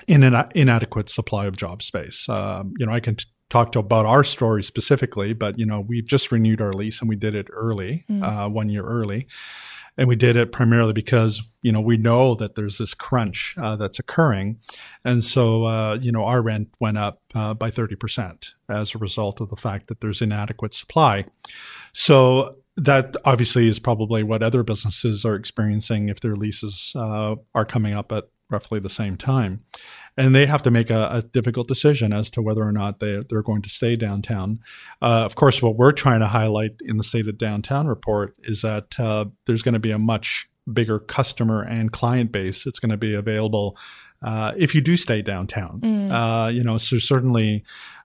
in 0.07 0.23
an 0.23 0.49
inadequate 0.53 1.09
supply 1.09 1.45
of 1.45 1.55
job 1.55 1.81
space. 1.81 2.27
Um, 2.29 2.73
you 2.77 2.85
know, 2.85 2.91
I 2.91 2.99
can 2.99 3.15
t- 3.15 3.25
talk 3.49 3.71
to 3.71 3.79
about 3.79 4.05
our 4.05 4.23
story 4.23 4.63
specifically, 4.63 5.33
but 5.33 5.57
you 5.57 5.65
know, 5.65 5.79
we've 5.79 6.07
just 6.07 6.31
renewed 6.31 6.61
our 6.61 6.73
lease 6.73 6.99
and 6.99 7.09
we 7.09 7.15
did 7.15 7.35
it 7.35 7.47
early, 7.51 8.03
mm. 8.09 8.23
uh, 8.23 8.49
one 8.49 8.69
year 8.69 8.83
early. 8.83 9.27
And 9.99 10.07
we 10.07 10.15
did 10.15 10.35
it 10.35 10.51
primarily 10.51 10.93
because, 10.93 11.41
you 11.63 11.71
know, 11.71 11.81
we 11.81 11.97
know 11.97 12.35
that 12.35 12.53
there's 12.53 12.77
this 12.77 12.93
crunch 12.93 13.55
uh, 13.57 13.75
that's 13.77 13.97
occurring. 13.97 14.59
And 15.03 15.23
so, 15.23 15.65
uh, 15.65 15.97
you 15.99 16.11
know, 16.11 16.23
our 16.23 16.43
rent 16.43 16.69
went 16.79 16.99
up 16.99 17.19
uh, 17.33 17.55
by 17.55 17.71
30% 17.71 18.49
as 18.69 18.93
a 18.93 18.99
result 18.99 19.41
of 19.41 19.49
the 19.49 19.55
fact 19.55 19.87
that 19.87 19.99
there's 19.99 20.21
inadequate 20.21 20.75
supply. 20.75 21.25
So 21.93 22.57
that 22.75 23.17
obviously 23.25 23.67
is 23.67 23.79
probably 23.79 24.21
what 24.21 24.43
other 24.43 24.61
businesses 24.61 25.25
are 25.25 25.35
experiencing 25.35 26.09
if 26.09 26.19
their 26.19 26.35
leases 26.35 26.93
uh, 26.95 27.35
are 27.55 27.65
coming 27.65 27.95
up 27.95 28.11
at 28.11 28.25
roughly 28.51 28.79
the 28.79 28.89
same 28.89 29.17
time 29.17 29.65
and 30.17 30.33
they 30.33 30.45
have 30.47 30.63
to 30.63 30.71
make 30.71 30.89
a, 30.89 31.09
a, 31.11 31.21
difficult 31.21 31.67
decision 31.67 32.11
as 32.11 32.29
to 32.31 32.41
whether 32.41 32.63
or 32.63 32.71
not 32.71 32.99
they, 32.99 33.23
they're 33.29 33.43
going 33.43 33.61
to 33.61 33.69
stay 33.69 33.95
downtown. 33.95 34.59
Uh, 35.01 35.23
of 35.23 35.35
course, 35.35 35.61
what 35.61 35.75
we're 35.75 35.91
trying 35.91 36.19
to 36.21 36.27
highlight 36.27 36.71
in 36.81 36.97
the 36.97 37.03
State 37.03 37.27
of 37.27 37.37
Downtown 37.37 37.87
report 37.87 38.35
is 38.43 38.61
that 38.63 38.99
uh, 38.99 39.25
there's 39.45 39.61
going 39.61 39.73
to 39.73 39.79
be 39.79 39.91
a 39.91 39.99
much 39.99 40.49
bigger 40.71 40.99
customer 40.99 41.61
and 41.61 41.91
client 41.91 42.31
base 42.31 42.63
that's 42.63 42.79
going 42.79 42.89
to 42.89 42.97
be 42.97 43.13
available 43.13 43.77
uh, 44.21 44.51
if 44.57 44.73
you 44.73 44.81
do 44.81 44.97
stay 44.97 45.21
downtown. 45.21 45.79
Mm. 45.81 46.11
Uh, 46.11 46.49
you 46.49 46.63
know, 46.63 46.77
so 46.77 46.97
certainly 46.97 47.63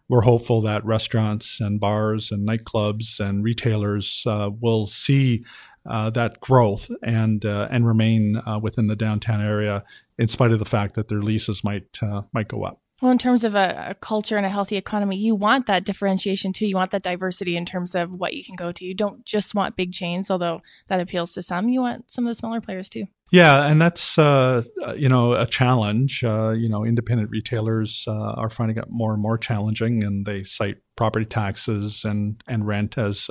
we're 0.08 0.20
hopeful 0.20 0.60
that 0.60 0.84
restaurants 0.84 1.60
and 1.60 1.80
bars 1.80 2.30
and 2.30 2.46
nightclubs 2.46 3.18
and 3.18 3.42
retailers 3.42 4.22
uh, 4.26 4.50
will 4.60 4.86
see 4.86 5.44
uh, 5.86 6.10
that 6.10 6.40
growth 6.40 6.90
and 7.02 7.44
uh, 7.44 7.68
and 7.70 7.86
remain 7.86 8.36
uh, 8.46 8.58
within 8.60 8.86
the 8.86 8.96
downtown 8.96 9.40
area 9.40 9.84
in 10.18 10.28
spite 10.28 10.52
of 10.52 10.58
the 10.58 10.64
fact 10.64 10.94
that 10.94 11.08
their 11.08 11.22
leases 11.22 11.64
might 11.64 11.98
uh, 12.02 12.22
might 12.32 12.48
go 12.48 12.64
up. 12.64 12.80
Well, 13.02 13.10
in 13.10 13.18
terms 13.18 13.42
of 13.42 13.56
a, 13.56 13.86
a, 13.88 13.94
culture 13.96 14.36
and 14.36 14.46
a 14.46 14.48
healthy 14.48 14.76
economy, 14.76 15.16
you 15.16 15.34
want 15.34 15.66
that 15.66 15.84
differentiation 15.84 16.52
too. 16.52 16.68
You 16.68 16.76
want 16.76 16.92
that 16.92 17.02
diversity 17.02 17.56
in 17.56 17.66
terms 17.66 17.96
of 17.96 18.12
what 18.12 18.34
you 18.34 18.44
can 18.44 18.54
go 18.54 18.70
to. 18.70 18.84
You 18.84 18.94
don't 18.94 19.24
just 19.24 19.56
want 19.56 19.74
big 19.74 19.92
chains, 19.92 20.30
although 20.30 20.62
that 20.86 21.00
appeals 21.00 21.34
to 21.34 21.42
some. 21.42 21.68
You 21.68 21.80
want 21.80 22.12
some 22.12 22.24
of 22.24 22.28
the 22.28 22.36
smaller 22.36 22.60
players 22.60 22.88
too. 22.88 23.06
Yeah, 23.32 23.66
and 23.66 23.82
that's 23.82 24.18
uh, 24.18 24.62
you 24.96 25.08
know 25.08 25.32
a 25.32 25.46
challenge. 25.46 26.22
Uh, 26.22 26.50
you 26.50 26.68
know, 26.68 26.84
independent 26.84 27.30
retailers 27.30 28.04
uh, 28.06 28.34
are 28.34 28.50
finding 28.50 28.76
it 28.76 28.84
more 28.88 29.14
and 29.14 29.22
more 29.22 29.36
challenging, 29.36 30.04
and 30.04 30.24
they 30.24 30.44
cite 30.44 30.76
property 30.94 31.24
taxes 31.24 32.04
and 32.04 32.40
and 32.46 32.68
rent 32.68 32.98
as 32.98 33.28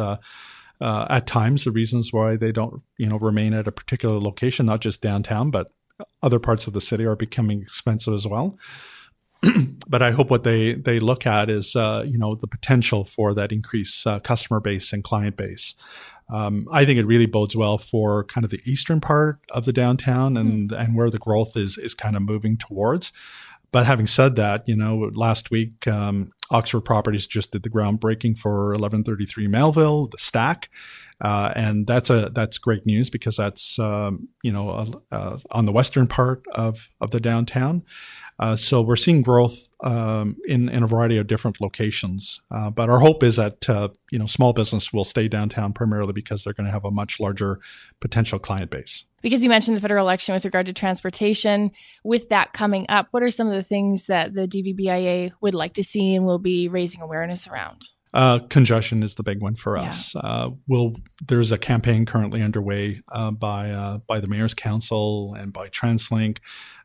uh, 0.82 1.06
at 1.10 1.28
times 1.28 1.64
the 1.64 1.72
reasons 1.72 2.12
why 2.12 2.36
they 2.36 2.52
don't 2.52 2.82
you 2.98 3.08
know 3.08 3.20
remain 3.20 3.54
at 3.54 3.68
a 3.68 3.72
particular 3.72 4.20
location, 4.20 4.66
not 4.66 4.82
just 4.82 5.02
downtown, 5.02 5.52
but 5.52 5.72
other 6.24 6.40
parts 6.40 6.68
of 6.68 6.74
the 6.74 6.82
city 6.82 7.06
are 7.06 7.16
becoming 7.16 7.62
expensive 7.62 8.14
as 8.14 8.28
well. 8.28 8.58
but 9.88 10.02
I 10.02 10.12
hope 10.12 10.30
what 10.30 10.44
they 10.44 10.74
they 10.74 11.00
look 11.00 11.26
at 11.26 11.50
is 11.50 11.76
uh, 11.76 12.04
you 12.08 12.18
know 12.18 12.36
the 12.36 12.48
potential 12.48 13.04
for 13.04 13.34
that 13.34 13.52
increased 13.52 14.06
uh, 14.06 14.20
customer 14.20 14.60
base 14.60 14.92
and 14.94 15.04
client 15.04 15.38
base. 15.38 15.76
Um, 16.30 16.68
I 16.72 16.86
think 16.86 16.98
it 16.98 17.06
really 17.06 17.26
bodes 17.26 17.56
well 17.56 17.78
for 17.78 18.24
kind 18.24 18.46
of 18.46 18.52
the 18.52 18.62
eastern 18.66 19.02
part 19.02 19.40
of 19.50 19.66
the 19.66 19.74
downtown 19.74 20.38
and 20.38 20.72
mm. 20.72 20.80
and 20.80 20.96
where 20.96 21.10
the 21.10 21.18
growth 21.18 21.58
is 21.58 21.78
is 21.78 21.94
kind 21.94 22.16
of 22.16 22.22
moving 22.22 22.58
towards. 22.58 23.12
But 23.72 23.86
having 23.86 24.08
said 24.08 24.36
that, 24.36 24.68
you 24.68 24.76
know, 24.76 25.12
last 25.16 25.50
week 25.50 25.88
um, 25.88 26.32
Oxford 26.52 26.82
Properties 26.82 27.26
just 27.26 27.52
did 27.52 27.64
the 27.64 27.70
groundbreaking 27.70 28.38
for 28.38 28.68
1133 28.72 29.48
Melville, 29.48 30.08
the 30.08 30.18
stack, 30.18 30.70
uh, 31.22 31.54
and 31.56 31.86
that's 31.86 32.10
a 32.10 32.32
that's 32.34 32.58
great 32.58 32.86
news 32.86 33.10
because 33.10 33.38
that's 33.38 33.78
um, 33.78 34.28
you 34.42 34.52
know 34.52 35.04
uh, 35.12 35.38
on 35.52 35.66
the 35.66 35.72
western 35.72 36.08
part 36.08 36.44
of 36.52 36.90
of 37.00 37.12
the 37.12 37.20
downtown. 37.20 37.84
Uh, 38.40 38.56
so 38.56 38.82
we're 38.82 38.96
seeing 38.96 39.22
growth 39.22 39.70
um, 39.84 40.36
in 40.48 40.68
in 40.68 40.82
a 40.82 40.88
variety 40.88 41.18
of 41.18 41.28
different 41.28 41.62
locations. 41.62 42.42
Uh, 42.50 42.72
but 42.72 42.90
our 42.90 43.00
hope 43.00 43.22
is 43.22 43.36
that 43.36 43.70
uh, 43.70 43.90
you 44.12 44.18
know 44.18 44.26
small 44.26 44.52
business 44.52 44.92
will 44.92 45.04
stay 45.04 45.28
downtown 45.28 45.74
primarily 45.74 46.12
because 46.12 46.44
they're 46.44 46.54
going 46.54 46.66
to 46.66 46.72
have 46.72 46.86
a 46.86 46.92
much 46.92 47.20
larger 47.20 47.60
potential 48.00 48.40
client 48.40 48.72
base. 48.72 49.04
Because 49.22 49.44
you 49.44 49.50
mentioned 49.50 49.78
the 49.78 49.82
federal 49.82 50.04
election 50.04 50.34
with 50.34 50.44
regard 50.44 50.66
to 50.66 50.74
transportation, 50.74 51.70
with 52.04 52.30
that 52.30 52.54
coming 52.54 52.88
up, 52.90 53.10
what 53.12 53.22
are 53.22 53.30
some 53.30 53.46
of 53.46 53.54
the 53.54 53.62
things 53.62 54.08
that 54.08 54.34
the 54.34 54.48
DVBIA 54.48 55.34
would 55.42 55.54
like 55.54 55.76
to 55.76 55.84
see 55.84 56.16
and 56.16 56.26
will 56.26 56.40
be 56.40 56.68
raising 56.68 57.02
awareness 57.04 57.48
around? 57.48 57.90
Uh, 58.14 58.40
congestion 58.50 59.04
is 59.04 59.16
the 59.16 59.24
big 59.24 59.42
one 59.42 59.56
for 59.56 59.78
yeah. 59.78 59.84
us. 59.84 60.16
Uh, 60.16 60.50
we'll, 60.68 60.96
there's 61.26 61.52
a 61.52 61.58
campaign 61.58 62.06
currently 62.06 62.42
underway 62.42 63.02
uh, 63.10 63.32
by 63.32 63.72
uh, 63.72 63.98
by 64.00 64.20
the 64.20 64.28
mayor's 64.28 64.54
council 64.54 65.34
and 65.38 65.54
by 65.54 65.70
TransLink. 65.70 66.40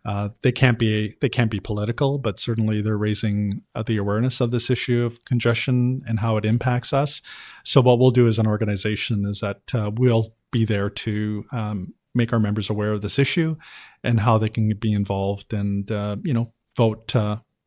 Uh, 0.04 0.28
they 0.42 0.52
can't 0.52 0.78
be 0.78 1.14
they 1.20 1.28
can't 1.28 1.50
be 1.50 1.58
political, 1.58 2.18
but 2.18 2.38
certainly 2.38 2.80
they're 2.80 2.96
raising 2.96 3.62
uh, 3.74 3.82
the 3.82 3.96
awareness 3.96 4.40
of 4.40 4.52
this 4.52 4.70
issue 4.70 5.04
of 5.04 5.24
congestion 5.24 6.02
and 6.06 6.20
how 6.20 6.36
it 6.36 6.44
impacts 6.44 6.92
us. 6.92 7.20
So 7.64 7.80
what 7.80 7.98
we'll 7.98 8.12
do 8.12 8.28
as 8.28 8.38
an 8.38 8.46
organization 8.46 9.26
is 9.26 9.40
that 9.40 9.62
we'll 9.98 10.32
be 10.52 10.64
there 10.64 10.88
to 10.88 11.44
um, 11.50 11.94
make 12.14 12.32
our 12.32 12.38
members 12.38 12.70
aware 12.70 12.92
of 12.92 13.02
this 13.02 13.18
issue 13.18 13.56
and 14.04 14.20
how 14.20 14.38
they 14.38 14.48
can 14.48 14.72
be 14.76 14.92
involved 14.92 15.52
and 15.52 15.90
you 16.24 16.32
know 16.32 16.52
vote 16.76 17.12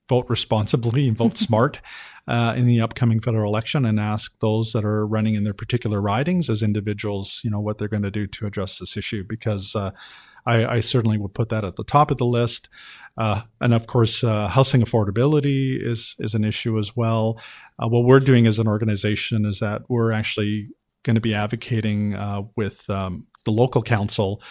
vote 0.09 0.25
responsibly 0.27 1.07
and 1.07 1.15
vote 1.15 1.37
smart 1.47 1.79
uh, 2.27 2.53
in 2.57 2.67
the 2.67 2.81
upcoming 2.81 3.19
federal 3.19 3.49
election 3.49 3.85
and 3.85 3.99
ask 3.99 4.37
those 4.39 4.71
that 4.73 4.83
are 4.83 5.07
running 5.07 5.35
in 5.35 5.43
their 5.43 5.53
particular 5.53 6.01
ridings 6.01 6.49
as 6.49 6.61
individuals, 6.61 7.41
you 7.43 7.49
know, 7.49 7.59
what 7.59 7.77
they're 7.77 7.87
going 7.87 8.03
to 8.03 8.11
do 8.11 8.27
to 8.27 8.45
address 8.45 8.77
this 8.77 8.97
issue. 8.97 9.23
Because 9.27 9.75
uh, 9.75 9.91
I, 10.45 10.65
I, 10.65 10.79
certainly 10.81 11.17
would 11.17 11.33
put 11.33 11.49
that 11.49 11.65
at 11.65 11.75
the 11.75 11.83
top 11.83 12.11
of 12.11 12.17
the 12.17 12.25
list. 12.25 12.69
Uh, 13.17 13.41
and 13.61 13.73
of 13.73 13.87
course, 13.87 14.23
uh, 14.23 14.47
housing 14.47 14.81
affordability 14.81 15.83
is 15.83 16.15
is 16.19 16.35
an 16.35 16.43
issue 16.43 16.77
as 16.77 16.95
well. 16.95 17.41
Uh, 17.81 17.87
what 17.87 18.03
we're 18.03 18.19
doing 18.19 18.45
as 18.45 18.59
an 18.59 18.67
organization 18.67 19.45
is 19.45 19.59
that 19.59 19.83
we're 19.89 20.11
actually 20.11 20.69
going 21.03 21.15
to 21.15 21.21
be 21.21 21.33
advocating 21.33 22.13
uh, 22.13 22.43
with 22.55 22.87
um, 22.89 23.25
the 23.45 23.51
local 23.51 23.81
council 23.81 24.41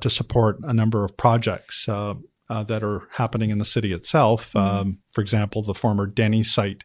to 0.00 0.08
support 0.08 0.58
a 0.62 0.72
number 0.72 1.04
of 1.04 1.14
projects 1.16 1.86
uh, 1.90 2.14
that 2.62 2.84
are 2.84 3.08
happening 3.10 3.50
in 3.50 3.58
the 3.58 3.64
city 3.64 3.92
itself. 3.92 4.52
Mm-hmm. 4.52 4.76
Um, 4.76 4.98
for 5.12 5.20
example, 5.20 5.62
the 5.62 5.74
former 5.74 6.06
Denny 6.06 6.44
site, 6.44 6.84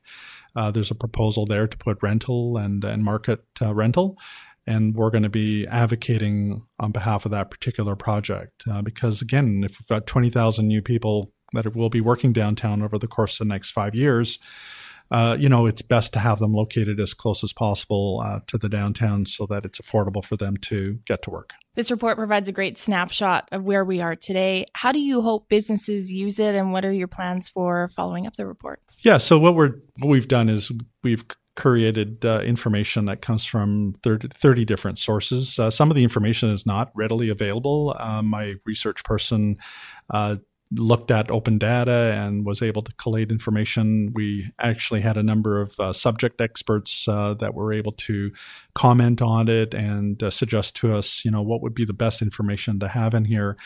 uh, 0.56 0.72
there's 0.72 0.90
a 0.90 0.96
proposal 0.96 1.46
there 1.46 1.68
to 1.68 1.78
put 1.78 1.98
rental 2.02 2.58
and, 2.58 2.84
and 2.84 3.04
market 3.04 3.44
uh, 3.62 3.74
rental. 3.76 4.18
And 4.66 4.96
we're 4.96 5.10
going 5.10 5.24
to 5.24 5.30
be 5.30 5.68
advocating 5.68 6.64
on 6.80 6.92
behalf 6.92 7.26
of 7.26 7.32
that 7.32 7.50
particular 7.50 7.96
project 7.96 8.64
uh, 8.70 8.82
because, 8.82 9.22
again, 9.22 9.64
if 9.64 9.80
we've 9.80 9.88
got 9.88 10.06
20,000 10.06 10.68
new 10.68 10.82
people 10.82 11.32
that 11.54 11.76
will 11.76 11.90
be 11.90 12.02
working 12.02 12.34
downtown 12.34 12.82
over 12.82 12.98
the 12.98 13.08
course 13.08 13.40
of 13.40 13.48
the 13.48 13.54
next 13.54 13.72
five 13.72 13.96
years, 13.96 14.38
uh, 15.12 15.36
you 15.40 15.50
know, 15.50 15.66
it's 15.66 15.82
best 15.82 16.14
to 16.14 16.20
have 16.20 16.40
them 16.40 16.54
located 16.54 17.00
as 17.00 17.14
close 17.14 17.44
as 17.44 17.54
possible 17.54 18.22
uh, 18.24 18.40
to 18.48 18.58
the 18.58 18.70
downtown 18.70 19.26
so 19.26 19.46
that 19.48 19.66
it's 19.66 19.80
affordable 19.80 20.24
for 20.24 20.38
them 20.38 20.58
to 20.58 21.00
get 21.06 21.22
to 21.24 21.30
work. 21.30 21.54
This 21.76 21.92
report 21.92 22.18
provides 22.18 22.50
a 22.50 22.52
great 22.52 22.78
snapshot 22.78 23.48
of 23.52 23.64
where 23.64 23.84
we 23.86 24.02
are 24.02 24.16
today. 24.16 24.66
How 24.76 24.92
do 24.92 25.00
you 25.00 25.22
hope 25.22 25.50
businesses 25.50 26.12
use 26.12 26.38
it, 26.40 26.56
and 26.56 26.72
what 26.72 26.86
are 26.86 26.92
your 26.92 27.08
plans 27.08 27.50
for 27.50 27.90
following 27.96 28.28
up 28.28 28.36
the 28.36 28.46
report? 28.46 28.82
Yeah, 29.00 29.18
so 29.18 29.40
what 29.40 29.56
we're 29.56 29.76
what 30.00 30.10
we've 30.10 30.28
done 30.28 30.50
is 30.50 30.72
we've 31.04 31.26
created 31.60 32.24
uh, 32.24 32.40
information 32.40 33.04
that 33.04 33.22
comes 33.22 33.46
from 33.46 33.94
30, 34.02 34.30
30 34.30 34.64
different 34.64 34.98
sources. 34.98 35.60
Uh, 35.60 35.70
some 35.70 35.92
of 35.92 35.96
the 35.96 36.04
information 36.04 36.50
is 36.52 36.66
not 36.66 36.90
readily 36.96 37.28
available. 37.28 37.94
Uh, 38.00 38.22
my 38.22 38.54
research 38.66 39.04
person 39.04 39.58
uh, 40.10 40.38
looked 40.72 41.10
at 41.10 41.32
open 41.32 41.58
data 41.58 42.14
and 42.16 42.46
was 42.46 42.62
able 42.62 42.84
to 42.84 42.94
collate 42.94 43.32
information. 43.32 44.12
We 44.14 44.52
actually 44.60 45.02
had 45.02 45.18
a 45.18 45.24
number 45.24 45.62
of 45.62 45.80
uh, 45.80 45.94
subject 45.94 46.42
experts 46.42 47.08
uh, 47.08 47.34
that 47.36 47.56
were 47.56 47.74
able 47.74 47.92
to 47.94 48.32
comment 48.76 49.22
on 49.22 49.50
it 49.50 49.74
and 49.74 50.22
uh, 50.22 50.30
suggest 50.30 50.76
to 50.78 50.96
us, 50.96 51.26
you 51.26 51.32
know, 51.32 51.42
what 51.42 51.62
would 51.62 51.74
be 51.74 51.86
the 51.86 51.94
best 51.94 52.22
information 52.22 52.80
to 52.80 52.88
have 52.88 53.14
in 53.16 53.26
here. 53.26 53.58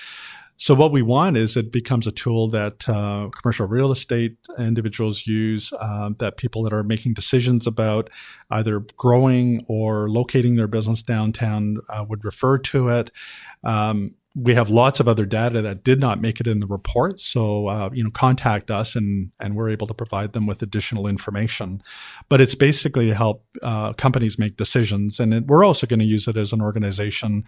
So 0.57 0.75
what 0.75 0.91
we 0.91 1.01
want 1.01 1.35
is 1.35 1.57
it 1.57 1.71
becomes 1.71 2.07
a 2.07 2.11
tool 2.11 2.49
that 2.51 2.87
uh, 2.87 3.29
commercial 3.35 3.67
real 3.67 3.91
estate 3.91 4.37
individuals 4.57 5.27
use, 5.27 5.73
uh, 5.73 6.11
that 6.19 6.37
people 6.37 6.63
that 6.63 6.73
are 6.73 6.83
making 6.83 7.15
decisions 7.15 7.67
about 7.67 8.09
either 8.51 8.79
growing 8.95 9.65
or 9.67 10.09
locating 10.09 10.55
their 10.55 10.67
business 10.67 11.01
downtown 11.01 11.79
uh, 11.89 12.05
would 12.07 12.23
refer 12.23 12.59
to 12.59 12.89
it. 12.89 13.11
Um, 13.63 14.15
we 14.35 14.55
have 14.55 14.71
lots 14.71 14.99
of 14.99 15.07
other 15.07 15.27
data 15.27 15.61
that 15.61 15.83
did 15.83 15.99
not 15.99 16.19
make 16.19 16.39
it 16.39 16.47
in 16.47 16.59
the 16.59 16.65
report. 16.65 17.19
So, 17.19 17.67
uh, 17.67 17.91
you 17.93 18.03
know, 18.03 18.09
contact 18.09 18.71
us 18.71 18.95
and, 18.95 19.31
and 19.39 19.55
we're 19.55 19.69
able 19.69 19.85
to 19.85 19.93
provide 19.93 20.33
them 20.33 20.47
with 20.47 20.63
additional 20.63 21.05
information. 21.05 21.83
But 22.29 22.41
it's 22.41 22.55
basically 22.55 23.07
to 23.09 23.15
help 23.15 23.45
uh, 23.61 23.93
companies 23.93 24.39
make 24.39 24.57
decisions. 24.57 25.19
And 25.19 25.35
it, 25.35 25.45
we're 25.45 25.63
also 25.63 25.85
going 25.85 25.99
to 25.99 26.05
use 26.05 26.27
it 26.27 26.35
as 26.35 26.51
an 26.51 26.61
organization 26.61 27.43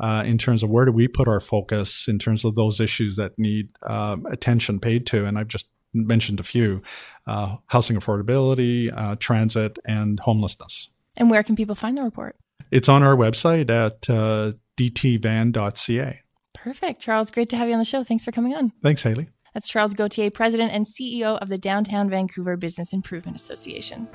uh, 0.00 0.22
in 0.24 0.38
terms 0.38 0.62
of 0.62 0.70
where 0.70 0.84
do 0.84 0.92
we 0.92 1.08
put 1.08 1.26
our 1.26 1.40
focus 1.40 2.06
in 2.06 2.20
terms 2.20 2.44
of 2.44 2.54
those 2.54 2.78
issues 2.78 3.16
that 3.16 3.36
need 3.36 3.70
um, 3.82 4.24
attention 4.26 4.78
paid 4.78 5.06
to. 5.06 5.24
And 5.24 5.38
I've 5.38 5.48
just 5.48 5.68
mentioned 5.92 6.38
a 6.38 6.44
few 6.44 6.82
uh, 7.26 7.56
housing 7.66 7.96
affordability, 7.96 8.92
uh, 8.96 9.16
transit, 9.16 9.80
and 9.84 10.20
homelessness. 10.20 10.90
And 11.16 11.30
where 11.30 11.42
can 11.42 11.56
people 11.56 11.74
find 11.74 11.98
the 11.98 12.04
report? 12.04 12.36
It's 12.70 12.88
on 12.88 13.02
our 13.02 13.16
website 13.16 13.70
at 13.70 14.08
uh, 14.08 14.52
dtvan.ca. 14.76 16.20
Perfect. 16.62 17.00
Charles, 17.00 17.30
great 17.30 17.48
to 17.50 17.56
have 17.56 17.68
you 17.68 17.74
on 17.74 17.78
the 17.78 17.84
show. 17.84 18.04
Thanks 18.04 18.24
for 18.24 18.32
coming 18.32 18.54
on. 18.54 18.72
Thanks, 18.82 19.02
Hayley. 19.02 19.28
That's 19.54 19.68
Charles 19.68 19.94
Gauthier, 19.94 20.30
President 20.30 20.72
and 20.72 20.86
CEO 20.86 21.38
of 21.38 21.48
the 21.48 21.58
Downtown 21.58 22.10
Vancouver 22.10 22.56
Business 22.56 22.92
Improvement 22.92 23.36
Association. 23.36 24.08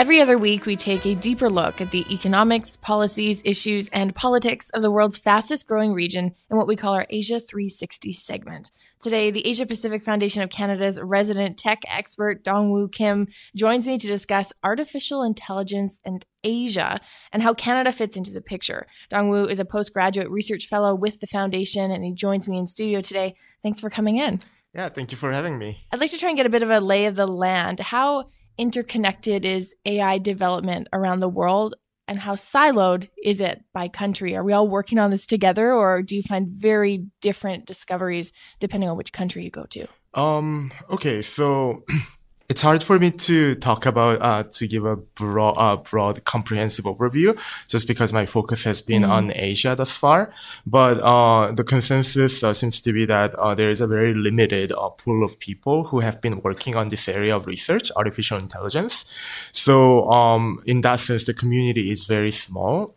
Every 0.00 0.22
other 0.22 0.38
week, 0.38 0.64
we 0.64 0.76
take 0.76 1.04
a 1.04 1.14
deeper 1.14 1.50
look 1.50 1.82
at 1.82 1.90
the 1.90 2.06
economics, 2.10 2.78
policies, 2.78 3.42
issues, 3.44 3.90
and 3.90 4.14
politics 4.14 4.70
of 4.70 4.80
the 4.80 4.90
world's 4.90 5.18
fastest 5.18 5.66
growing 5.66 5.92
region 5.92 6.34
in 6.50 6.56
what 6.56 6.66
we 6.66 6.74
call 6.74 6.94
our 6.94 7.04
Asia 7.10 7.38
360 7.38 8.14
segment. 8.14 8.70
Today, 8.98 9.30
the 9.30 9.46
Asia 9.46 9.66
Pacific 9.66 10.02
Foundation 10.02 10.40
of 10.40 10.48
Canada's 10.48 10.98
resident 10.98 11.58
tech 11.58 11.82
expert, 11.86 12.42
Dongwoo 12.42 12.90
Kim, 12.90 13.28
joins 13.54 13.86
me 13.86 13.98
to 13.98 14.06
discuss 14.06 14.54
artificial 14.64 15.22
intelligence 15.22 16.00
and 16.02 16.24
Asia 16.42 16.98
and 17.30 17.42
how 17.42 17.52
Canada 17.52 17.92
fits 17.92 18.16
into 18.16 18.30
the 18.30 18.40
picture. 18.40 18.86
Dongwoo 19.12 19.50
is 19.50 19.60
a 19.60 19.66
postgraduate 19.66 20.30
research 20.30 20.66
fellow 20.66 20.94
with 20.94 21.20
the 21.20 21.26
foundation, 21.26 21.90
and 21.90 22.02
he 22.02 22.14
joins 22.14 22.48
me 22.48 22.56
in 22.56 22.64
studio 22.64 23.02
today. 23.02 23.34
Thanks 23.62 23.80
for 23.80 23.90
coming 23.90 24.16
in. 24.16 24.40
Yeah, 24.74 24.88
thank 24.88 25.10
you 25.10 25.18
for 25.18 25.30
having 25.30 25.58
me. 25.58 25.84
I'd 25.92 26.00
like 26.00 26.12
to 26.12 26.18
try 26.18 26.30
and 26.30 26.38
get 26.38 26.46
a 26.46 26.50
bit 26.50 26.62
of 26.62 26.70
a 26.70 26.80
lay 26.80 27.06
of 27.06 27.16
the 27.16 27.26
land. 27.26 27.80
How 27.80 28.28
interconnected 28.60 29.46
is 29.46 29.74
AI 29.86 30.18
development 30.18 30.86
around 30.92 31.20
the 31.20 31.28
world 31.28 31.74
and 32.06 32.18
how 32.18 32.34
siloed 32.34 33.08
is 33.24 33.40
it 33.40 33.64
by 33.72 33.88
country? 33.88 34.36
Are 34.36 34.44
we 34.44 34.52
all 34.52 34.68
working 34.68 34.98
on 34.98 35.10
this 35.10 35.24
together 35.24 35.72
or 35.72 36.02
do 36.02 36.14
you 36.14 36.22
find 36.22 36.48
very 36.48 37.06
different 37.22 37.64
discoveries 37.64 38.32
depending 38.58 38.90
on 38.90 38.98
which 38.98 39.14
country 39.14 39.44
you 39.44 39.50
go 39.50 39.64
to? 39.70 39.86
Um, 40.12 40.72
okay, 40.90 41.22
so 41.22 41.84
it's 42.50 42.62
hard 42.62 42.82
for 42.82 42.98
me 42.98 43.12
to 43.12 43.54
talk 43.54 43.86
about 43.86 44.20
uh, 44.20 44.42
to 44.42 44.66
give 44.66 44.84
a 44.84 44.96
broad, 44.96 45.54
uh, 45.56 45.76
broad, 45.76 46.24
comprehensive 46.24 46.84
overview, 46.84 47.38
just 47.68 47.86
because 47.86 48.12
my 48.12 48.26
focus 48.26 48.64
has 48.64 48.82
been 48.82 49.02
mm-hmm. 49.02 49.12
on 49.12 49.32
Asia 49.36 49.76
thus 49.76 49.96
far. 49.96 50.32
But 50.66 50.98
uh, 50.98 51.52
the 51.52 51.62
consensus 51.62 52.42
uh, 52.42 52.52
seems 52.52 52.80
to 52.80 52.92
be 52.92 53.06
that 53.06 53.36
uh, 53.36 53.54
there 53.54 53.70
is 53.70 53.80
a 53.80 53.86
very 53.86 54.14
limited 54.14 54.72
uh, 54.72 54.88
pool 54.88 55.22
of 55.22 55.38
people 55.38 55.84
who 55.84 56.00
have 56.00 56.20
been 56.20 56.40
working 56.40 56.74
on 56.74 56.88
this 56.88 57.08
area 57.08 57.36
of 57.36 57.46
research, 57.46 57.92
artificial 57.94 58.38
intelligence. 58.38 59.04
So, 59.52 60.10
um, 60.10 60.60
in 60.66 60.80
that 60.80 60.98
sense, 60.98 61.26
the 61.26 61.34
community 61.34 61.92
is 61.92 62.04
very 62.04 62.32
small, 62.32 62.92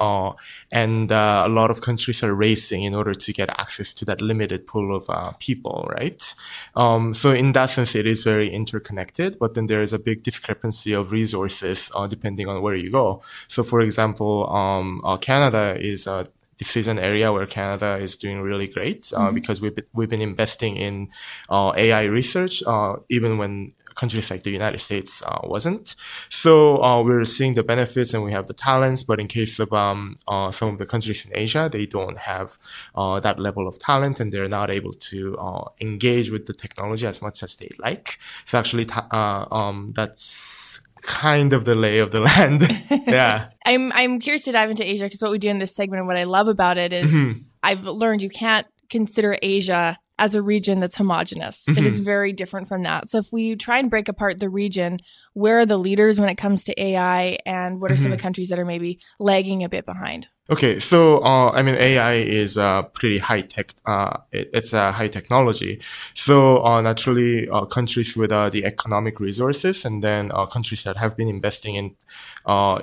and 0.72 1.12
a 1.12 1.48
lot 1.48 1.70
of 1.70 1.82
countries 1.82 2.24
are 2.24 2.34
racing 2.34 2.86
in 2.86 2.96
order 2.96 3.14
to 3.14 3.32
get 3.32 3.52
access 3.60 3.94
to 3.94 4.06
that 4.06 4.20
limited 4.20 4.66
pool 4.66 4.96
of 4.96 5.38
people, 5.38 5.88
right? 5.92 6.34
Um, 6.76 7.14
so, 7.14 7.32
in 7.32 7.52
that 7.52 7.70
sense, 7.70 7.94
it 7.94 8.08
is 8.08 8.24
very 8.24 8.52
interconnected 8.52 9.38
but 9.44 9.56
then 9.56 9.66
there 9.66 9.82
is 9.82 9.92
a 9.92 10.00
big 10.00 10.24
discrepancy 10.24 10.94
of 10.94 11.12
resources 11.12 11.92
uh, 11.96 12.08
depending 12.08 12.48
on 12.48 12.62
where 12.62 12.76
you 12.76 12.90
go. 12.90 13.22
So, 13.50 13.62
for 13.62 13.82
example, 13.82 14.50
um, 14.50 15.02
uh, 15.04 15.18
Canada 15.18 15.76
is 15.78 16.08
a 16.08 16.30
this 16.60 16.78
is 16.78 16.88
an 16.88 16.98
area 16.98 17.28
where 17.34 17.46
Canada 17.46 17.98
is 18.06 18.16
doing 18.16 18.40
really 18.40 18.68
great 18.68 19.12
uh, 19.12 19.20
mm-hmm. 19.20 19.36
because 19.36 19.60
we've 19.60 19.76
been, 19.76 19.90
we've 19.92 20.14
been 20.16 20.22
investing 20.22 20.78
in 20.78 21.10
uh, 21.50 21.74
AI 21.76 22.04
research 22.04 22.64
uh, 22.66 22.96
even 23.10 23.38
when 23.38 23.74
countries 23.96 24.30
like 24.32 24.44
the 24.44 24.52
United 24.52 24.80
States 24.80 25.22
uh, 25.24 25.40
wasn't. 25.44 25.96
So 26.30 26.82
uh, 26.84 27.04
we're 27.04 27.26
seeing 27.26 27.54
the 27.54 27.64
benefits 27.64 28.14
and 28.14 28.24
we 28.24 28.32
have 28.32 28.48
the 28.48 28.54
talents, 28.54 29.04
but 29.04 29.20
in 29.20 29.28
case 29.28 29.60
of 29.60 29.72
um, 29.74 30.16
uh, 30.28 30.52
some 30.52 30.70
of 30.70 30.78
the 30.78 30.86
countries 30.86 31.26
in 31.26 31.32
Asia, 31.36 31.70
they 31.72 31.86
don't 31.86 32.18
have 32.18 32.58
uh, 32.96 33.20
that 33.20 33.40
level 33.40 33.68
of 33.68 33.80
talent 33.80 34.20
and 34.20 34.32
they're 34.32 34.48
not 34.48 34.70
able 34.70 34.94
to 34.94 35.38
uh, 35.38 35.66
engage 35.82 36.30
with 36.30 36.46
the 36.46 36.54
technology 36.54 37.06
as 37.06 37.22
much 37.22 37.44
as 37.44 37.56
they 37.56 37.70
like. 37.80 38.20
So 38.46 38.58
actually, 38.58 38.88
uh, 38.92 39.46
um, 39.52 39.94
that's 39.96 40.82
kind 41.04 41.54
of 41.54 41.66
the 41.66 41.76
lay 41.76 42.00
of 42.00 42.12
the 42.12 42.20
land. 42.30 42.62
yeah. 43.08 43.50
I'm 43.66 43.92
I'm 43.94 44.20
curious 44.20 44.44
to 44.46 44.52
dive 44.52 44.70
into 44.70 44.86
Asia 44.86 45.04
because 45.06 45.22
what 45.22 45.32
we 45.32 45.38
do 45.38 45.50
in 45.50 45.60
this 45.60 45.76
segment 45.76 46.00
and 46.00 46.08
what 46.08 46.18
I 46.18 46.24
love 46.24 46.48
about 46.48 46.78
it 46.78 46.92
is 46.94 47.12
mm-hmm. 47.12 47.40
I've 47.62 47.84
learned 47.84 48.22
you 48.22 48.30
can't 48.30 48.68
consider 48.90 49.38
Asia 49.42 49.98
as 50.20 50.36
a 50.36 50.42
region 50.42 50.80
that's 50.80 50.98
homogenous. 50.98 51.64
Mm-hmm. 51.68 51.80
It 51.80 51.86
is 51.86 52.00
very 52.00 52.34
different 52.34 52.68
from 52.68 52.84
that. 52.84 53.10
So 53.10 53.18
if 53.18 53.32
we 53.32 53.56
try 53.56 53.80
and 53.80 53.90
break 53.90 54.08
apart 54.08 54.40
the 54.40 54.50
region, 54.50 55.00
where 55.34 55.60
are 55.60 55.66
the 55.66 55.78
leaders 55.78 56.20
when 56.20 56.30
it 56.30 56.36
comes 56.36 56.64
to 56.66 56.82
AI 56.82 57.40
and 57.46 57.82
what 57.82 57.92
are 57.92 57.96
mm-hmm. 57.96 58.04
some 58.04 58.06
of 58.08 58.12
the 58.12 58.18
mm-hmm. 58.18 58.24
countries 58.24 58.50
that 58.50 58.60
are 58.60 58.66
maybe 58.66 59.00
lagging 59.20 59.64
a 59.64 59.70
bit 59.70 59.86
behind? 59.86 60.30
Okay, 60.50 60.78
so 60.78 61.24
uh, 61.24 61.52
I 61.52 61.62
mean 61.62 61.76
AI 61.76 62.16
is 62.16 62.58
uh, 62.58 62.84
pretty 62.84 63.18
high 63.18 63.44
tech. 63.44 63.74
Uh, 63.86 64.18
it, 64.34 64.50
it's 64.54 64.74
a 64.74 64.92
high 64.92 65.08
technology. 65.08 65.80
So 66.16 66.62
uh, 66.66 66.82
naturally, 66.82 67.48
uh, 67.48 67.64
countries 67.64 68.18
with 68.18 68.34
uh, 68.34 68.50
the 68.50 68.66
economic 68.66 69.22
resources, 69.22 69.86
and 69.86 70.04
then 70.04 70.32
countries 70.52 70.84
that 70.84 70.98
have 70.98 71.16
been 71.16 71.30
investing 71.30 71.76
in 71.76 71.96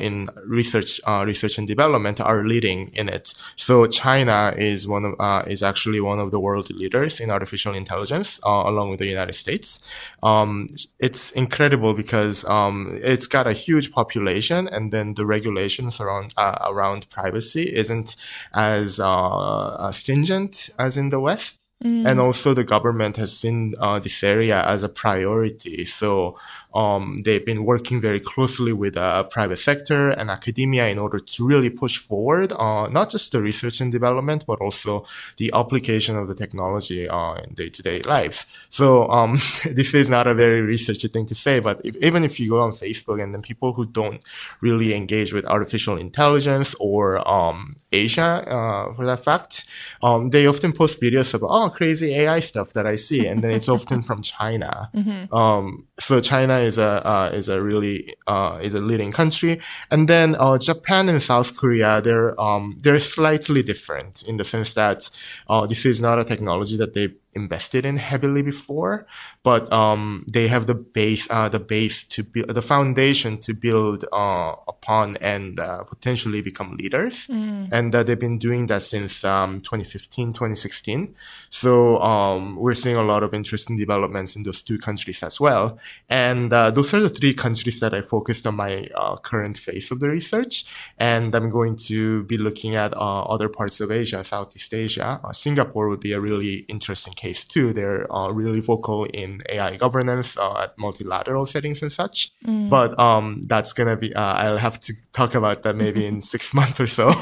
in 0.01 0.29
research, 0.47 1.03
research 1.07 1.59
and 1.59 1.67
development, 1.69 2.19
are 2.19 2.45
leading 2.47 2.89
in 2.95 3.11
it. 3.11 3.35
So 3.57 3.87
China 3.87 4.55
is 4.57 4.89
one 4.89 5.05
of 5.05 5.47
is 5.47 5.63
actually 5.63 6.01
one 6.01 6.19
of 6.19 6.31
the 6.31 6.41
world 6.41 6.71
leaders 6.71 7.21
in 7.21 7.31
artificial 7.31 7.75
intelligence, 7.75 8.41
along 8.43 8.89
with 8.89 9.01
the 9.01 9.07
United 9.07 9.35
States. 9.35 9.81
Um, 10.23 10.69
it's 10.99 11.31
incredible 11.33 11.93
because 11.93 12.43
um, 12.47 12.99
it's 13.03 13.27
got 13.27 13.47
a 13.47 13.53
huge 13.53 13.93
population, 13.93 14.67
and 14.67 14.93
then 14.93 15.13
the 15.13 15.27
regulations 15.27 16.01
around 16.01 16.33
around 16.39 17.11
privacy 17.11 17.51
privacy 17.61 17.77
isn't 17.77 18.17
as 18.55 19.01
uh, 19.01 19.93
stringent 19.93 20.71
as 20.79 20.97
in 20.97 21.09
the 21.09 21.21
West. 21.21 21.59
Mm. 21.83 22.07
And 22.07 22.21
also 22.21 22.53
the 22.53 22.65
government 22.65 23.17
has 23.17 23.35
seen 23.35 23.73
uh, 23.79 23.99
this 23.99 24.23
area 24.23 24.63
as 24.67 24.83
a 24.83 24.89
priority. 24.89 25.87
So 25.87 26.37
um, 26.75 27.23
they've 27.25 27.45
been 27.45 27.65
working 27.65 28.01
very 28.01 28.21
closely 28.21 28.73
with 28.73 28.95
the 28.95 29.03
uh, 29.03 29.23
private 29.25 29.57
sector 29.57 30.11
and 30.11 30.31
academia 30.31 30.87
in 30.89 30.99
order 30.99 31.19
to 31.19 31.47
really 31.47 31.71
push 31.71 31.99
forward 31.99 32.53
uh, 32.53 32.87
not 32.89 33.11
just 33.11 33.33
the 33.33 33.43
research 33.43 33.81
and 33.81 33.91
development, 33.91 34.45
but 34.47 34.61
also 34.61 35.05
the 35.37 35.51
application 35.55 36.17
of 36.17 36.29
the 36.29 36.35
technology 36.35 37.09
uh, 37.09 37.35
in 37.35 37.55
day-to-day 37.55 38.03
lives. 38.03 38.47
So 38.69 39.09
um, 39.11 39.41
this 39.65 39.95
is 39.95 40.09
not 40.09 40.27
a 40.27 40.35
very 40.35 40.63
researchy 40.63 41.11
thing 41.11 41.27
to 41.27 41.35
say, 41.35 41.59
but 41.61 41.81
if, 41.85 41.97
even 41.97 42.25
if 42.25 42.39
you 42.39 42.51
go 42.51 42.61
on 42.61 42.73
Facebook 42.73 43.23
and 43.23 43.35
then 43.35 43.43
people 43.43 43.73
who 43.73 43.87
don't 43.87 44.21
really 44.61 44.95
engage 44.95 45.33
with 45.33 45.45
artificial 45.47 45.97
intelligence 45.97 46.75
or 46.79 47.27
um, 47.29 47.77
Asia, 47.93 48.45
uh, 48.47 48.93
for 48.95 49.07
that 49.07 49.25
fact, 49.25 49.65
um, 50.03 50.31
they 50.31 50.47
often 50.47 50.73
post 50.73 51.01
videos 51.01 51.35
about 51.35 51.51
oh 51.51 51.71
crazy 51.71 52.15
AI 52.15 52.41
stuff 52.41 52.73
that 52.75 52.87
I 52.87 52.95
see, 52.95 53.27
and 53.27 53.43
then 53.43 53.51
it's 53.53 53.69
often 53.69 54.03
from 54.03 54.23
China. 54.23 54.91
Mm-hmm. 54.95 55.35
Um, 55.35 55.87
so 55.99 56.21
China 56.21 56.60
is 56.61 56.79
a 56.79 57.07
uh, 57.07 57.31
is 57.33 57.49
a 57.49 57.63
really 57.63 58.15
uh, 58.27 58.59
is 58.63 58.75
a 58.75 58.81
leading 58.81 59.13
country, 59.13 59.61
and 59.91 60.09
then 60.09 60.37
uh, 60.39 60.59
Japan 60.59 61.09
and 61.09 61.23
South 61.23 61.57
Korea 61.57 62.01
they're 62.01 62.41
um, 62.41 62.79
they're 62.83 63.01
slightly 63.01 63.63
different 63.63 64.23
in 64.23 64.37
the 64.37 64.45
sense 64.45 64.75
that 64.75 65.11
uh, 65.49 65.67
this 65.67 65.85
is 65.85 66.01
not 66.01 66.19
a 66.19 66.25
technology 66.25 66.77
that 66.77 66.95
they 66.95 67.15
invested 67.35 67.87
in 67.87 67.97
heavily 67.97 68.43
before, 68.43 69.07
but 69.43 69.71
um, 69.73 70.25
they 70.27 70.49
have 70.49 70.67
the 70.67 70.75
base, 70.75 71.29
uh, 71.31 71.49
the 71.49 71.61
base 71.61 72.03
to 72.05 72.23
build, 72.23 72.49
the 72.49 72.63
foundation 72.63 73.39
to 73.39 73.55
build 73.55 74.05
uh, 74.13 74.55
upon 74.67 75.17
and 75.19 75.61
uh, 75.61 75.85
potentially 75.85 76.43
become 76.43 76.77
leaders. 76.77 77.27
Mm. 77.29 77.69
And 77.73 77.95
they've 77.95 78.19
been 78.19 78.39
doing 78.39 78.67
that 78.67 78.83
since 78.83 79.25
um, 79.25 79.61
2015, 79.61 80.33
2016. 80.33 81.15
So 81.51 81.99
um, 82.03 82.57
we're 82.57 82.75
seeing 82.75 82.97
a 82.97 83.03
lot 83.03 83.23
of 83.23 83.33
interesting 83.33 83.77
developments 83.77 84.35
in 84.35 84.43
those 84.43 84.63
two 84.63 84.79
countries 84.79 85.23
as 85.23 85.41
well. 85.41 85.79
And 86.09 86.53
uh, 86.53 86.71
those 86.71 86.93
are 86.95 87.01
the 87.01 87.09
three 87.09 87.35
countries 87.35 87.81
that 87.81 87.95
I 87.95 88.01
focused 88.01 88.47
on 88.47 88.57
my 88.57 88.89
uh, 88.95 89.17
current 89.17 89.57
phase 89.57 89.91
of 89.91 90.01
the 90.01 90.09
research. 90.09 90.65
And 90.99 91.35
I'm 91.35 91.51
going 91.51 91.77
to 91.89 92.25
be 92.25 92.39
looking 92.39 92.75
at 92.75 92.93
uh, 92.95 93.23
other 93.23 93.49
parts 93.49 93.81
of 93.81 93.93
Asia, 93.93 94.25
Southeast 94.25 94.75
Asia. 94.75 95.21
Singapore 95.33 95.89
would 95.89 96.01
be 96.01 96.13
a 96.13 96.21
really 96.21 96.65
interesting 96.69 97.15
case 97.21 97.45
too. 97.45 97.73
They're 97.73 98.11
uh, 98.13 98.31
really 98.31 98.61
vocal 98.61 99.05
in 99.05 99.43
AI 99.49 99.77
governance 99.77 100.37
uh, 100.37 100.65
at 100.65 100.79
multilateral 100.79 101.45
settings 101.45 101.83
and 101.83 101.93
such. 101.93 102.33
Mm. 102.47 102.69
But 102.69 102.99
um, 102.99 103.43
that's 103.43 103.73
gonna 103.73 103.97
be. 103.97 104.15
Uh, 104.15 104.35
I'll 104.43 104.59
have 104.59 104.81
to 104.81 104.95
talk 105.13 105.35
about 105.35 105.63
that 105.65 105.77
maybe 105.77 106.07
in 106.07 106.23
six 106.35 106.55
months 106.55 106.81
or 106.81 106.89
so. 106.89 107.07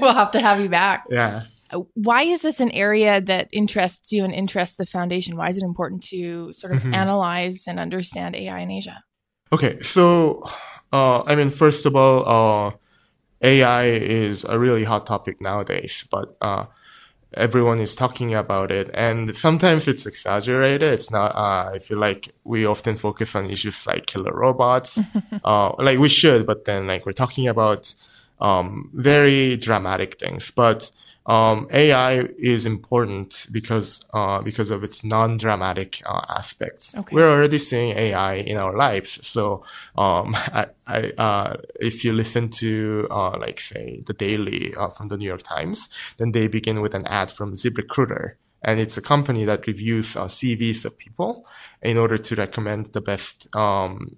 we'll 0.00 0.14
have 0.14 0.30
to 0.32 0.40
have 0.40 0.60
you 0.60 0.68
back. 0.68 1.04
Yeah. 1.10 1.42
Uh, 1.70 1.80
why 1.94 2.22
is 2.22 2.40
this 2.40 2.60
an 2.60 2.70
area 2.70 3.20
that 3.20 3.48
interests 3.52 4.12
you 4.12 4.24
and 4.24 4.32
interests 4.32 4.76
the 4.76 4.86
foundation? 4.86 5.36
Why 5.36 5.48
is 5.50 5.58
it 5.58 5.64
important 5.64 6.02
to 6.04 6.52
sort 6.52 6.72
of 6.72 6.78
mm-hmm. 6.78 6.94
analyze 6.94 7.64
and 7.66 7.78
understand 7.78 8.36
AI 8.36 8.60
in 8.60 8.70
Asia? 8.70 9.04
Okay, 9.52 9.80
so 9.82 10.42
uh, 10.92 11.22
I 11.24 11.34
mean, 11.34 11.50
first 11.50 11.84
of 11.84 11.96
all, 11.96 12.24
uh, 12.26 12.70
AI 13.42 13.84
is 13.84 14.44
a 14.44 14.58
really 14.58 14.84
hot 14.84 15.06
topic 15.06 15.40
nowadays, 15.40 16.06
but 16.10 16.36
uh, 16.40 16.66
everyone 17.34 17.78
is 17.78 17.94
talking 17.94 18.34
about 18.34 18.70
it 18.70 18.90
and 18.94 19.34
sometimes 19.36 19.86
it's 19.86 20.06
exaggerated. 20.06 20.92
It's 20.92 21.10
not 21.10 21.34
uh, 21.36 21.70
i 21.74 21.78
feel 21.78 21.98
like 21.98 22.30
we 22.44 22.66
often 22.66 22.96
focus 22.96 23.34
on 23.34 23.50
issues 23.50 23.86
like 23.86 24.06
killer 24.06 24.32
robots. 24.32 25.00
Uh, 25.44 25.72
like 25.78 25.98
we 25.98 26.08
should 26.08 26.46
but 26.46 26.64
then 26.64 26.86
like 26.86 27.06
we're 27.06 27.12
talking 27.12 27.46
about 27.48 27.94
um, 28.40 28.90
very 28.94 29.56
dramatic 29.56 30.18
things. 30.18 30.50
But 30.50 30.90
um, 31.28 31.68
AI 31.70 32.20
is 32.38 32.64
important 32.64 33.46
because 33.52 34.02
uh, 34.14 34.40
because 34.40 34.70
of 34.70 34.82
its 34.82 35.04
non-dramatic 35.04 36.02
uh, 36.06 36.22
aspects. 36.30 36.96
Okay. 36.96 37.14
We're 37.14 37.28
already 37.28 37.58
seeing 37.58 37.94
AI 37.96 38.34
in 38.36 38.56
our 38.56 38.72
lives. 38.72 39.26
So 39.28 39.62
um, 39.96 40.34
I, 40.34 40.66
I, 40.86 41.12
uh, 41.18 41.56
if 41.78 42.02
you 42.02 42.14
listen 42.14 42.48
to 42.62 43.06
uh, 43.10 43.36
like 43.38 43.60
say 43.60 44.02
the 44.06 44.14
Daily 44.14 44.74
uh, 44.74 44.88
from 44.88 45.08
the 45.08 45.18
New 45.18 45.28
York 45.28 45.42
Times, 45.42 45.90
then 46.16 46.32
they 46.32 46.48
begin 46.48 46.80
with 46.80 46.94
an 46.94 47.06
ad 47.06 47.30
from 47.30 47.52
ZipRecruiter. 47.52 48.36
And 48.62 48.80
it's 48.80 48.96
a 48.96 49.02
company 49.02 49.44
that 49.44 49.66
reviews 49.66 50.16
uh, 50.16 50.24
CVs 50.24 50.84
of 50.86 50.96
people 50.96 51.46
in 51.82 51.98
order 51.98 52.16
to 52.18 52.34
recommend 52.34 52.92
the 52.92 53.02
best 53.02 53.54
um, 53.54 54.16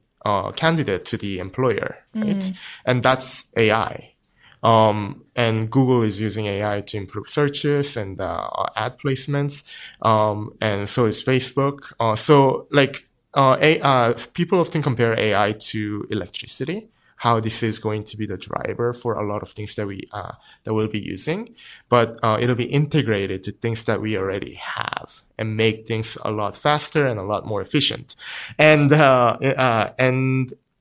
candidate 0.55 1.05
to 1.07 1.17
the 1.19 1.41
employer, 1.41 1.99
right? 2.15 2.37
Mm. 2.37 2.57
And 2.87 3.03
that's 3.03 3.47
AI. 3.57 4.15
Um, 4.63 5.25
and 5.37 5.71
Google 5.71 6.03
is 6.03 6.21
using 6.21 6.47
AI 6.47 6.83
to 6.83 6.97
improve 6.97 7.29
searches 7.29 7.97
and 7.97 8.21
uh, 8.21 8.49
ad 8.77 8.99
placements. 8.99 9.65
Um, 10.03 10.53
and 10.61 10.89
so 10.89 11.07
is 11.07 11.23
Facebook. 11.23 11.93
Uh, 11.99 12.17
so 12.17 12.67
like 12.71 13.07
uh, 13.35 13.57
AI, 13.61 14.15
people 14.35 14.61
often 14.61 14.83
compare 14.83 15.19
AI 15.19 15.53
to 15.53 16.07
electricity. 16.11 16.89
How 17.17 17.39
this 17.39 17.63
is 17.63 17.79
going 17.79 18.05
to 18.05 18.17
be 18.17 18.25
the 18.25 18.39
driver 18.39 18.95
for 18.95 19.13
a 19.13 19.27
lot 19.27 19.43
of 19.43 19.51
things 19.51 19.75
that 19.75 19.87
we 19.87 20.09
uh, 20.11 20.33
that 20.65 20.73
we'll 20.73 20.89
be 20.89 20.99
using, 21.01 21.55
but 21.91 22.19
uh, 22.23 22.39
it'll 22.41 22.55
be 22.57 22.65
integrated 22.65 23.43
to 23.43 23.53
things 23.53 23.83
that 23.85 24.01
we 24.01 24.17
already 24.17 24.55
have 24.55 25.21
and 25.37 25.55
make 25.55 25.87
things 25.87 26.17
a 26.25 26.31
lot 26.31 26.57
faster 26.57 27.07
and 27.07 27.21
a 27.21 27.23
lot 27.23 27.45
more 27.45 27.61
efficient. 27.61 28.17
And 28.59 28.91
uh, 28.91 29.37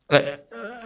and 0.09 0.39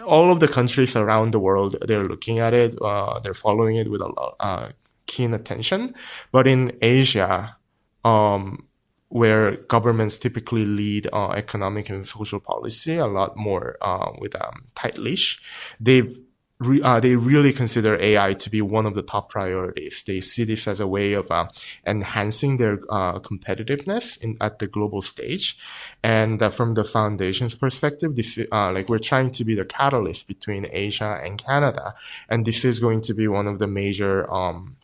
all 0.04 0.30
of 0.30 0.40
the 0.40 0.48
countries 0.48 0.96
around 0.96 1.32
the 1.32 1.40
world, 1.40 1.76
they're 1.86 2.04
looking 2.06 2.38
at 2.38 2.54
it, 2.54 2.76
uh, 2.80 3.18
they're 3.20 3.34
following 3.34 3.76
it 3.76 3.90
with 3.90 4.00
a 4.00 4.08
lot, 4.08 4.36
uh, 4.40 4.68
keen 5.06 5.34
attention. 5.34 5.94
But 6.32 6.46
in 6.46 6.76
Asia, 6.82 7.56
um, 8.04 8.66
where 9.08 9.56
governments 9.68 10.18
typically 10.18 10.64
lead 10.64 11.08
uh, 11.12 11.30
economic 11.30 11.88
and 11.88 12.06
social 12.06 12.40
policy 12.40 12.96
a 12.96 13.06
lot 13.06 13.36
more 13.36 13.76
uh, 13.80 14.10
with 14.18 14.34
um, 14.40 14.64
tight 14.74 14.98
leash. 14.98 15.40
They've 15.78 16.18
re- 16.60 16.82
uh, 16.82 17.00
they 17.00 17.16
really 17.16 17.52
consider 17.52 18.00
AI 18.00 18.34
to 18.34 18.50
be 18.50 18.62
one 18.62 18.86
of 18.86 18.94
the 18.94 19.02
top 19.02 19.28
priorities. 19.30 20.02
They 20.06 20.20
see 20.20 20.44
this 20.44 20.66
as 20.68 20.80
a 20.80 20.86
way 20.86 21.12
of 21.12 21.30
uh, 21.30 21.48
enhancing 21.86 22.56
their 22.56 22.80
uh, 22.88 23.18
competitiveness 23.20 24.20
in, 24.20 24.36
at 24.40 24.58
the 24.58 24.66
global 24.66 25.02
stage. 25.02 25.58
And 26.02 26.42
uh, 26.42 26.50
from 26.50 26.74
the 26.74 26.84
foundation's 26.84 27.54
perspective, 27.54 28.16
this 28.16 28.38
uh, 28.52 28.72
like 28.72 28.88
we're 28.88 28.98
trying 28.98 29.30
to 29.32 29.44
be 29.44 29.54
the 29.54 29.64
catalyst 29.64 30.28
between 30.28 30.66
Asia 30.70 31.20
and 31.22 31.42
Canada, 31.42 31.94
and 32.28 32.44
this 32.44 32.64
is 32.64 32.80
going 32.80 33.02
to 33.02 33.14
be 33.14 33.28
one 33.28 33.46
of 33.46 33.58
the 33.58 33.66
major 33.66 34.32
um, 34.32 34.76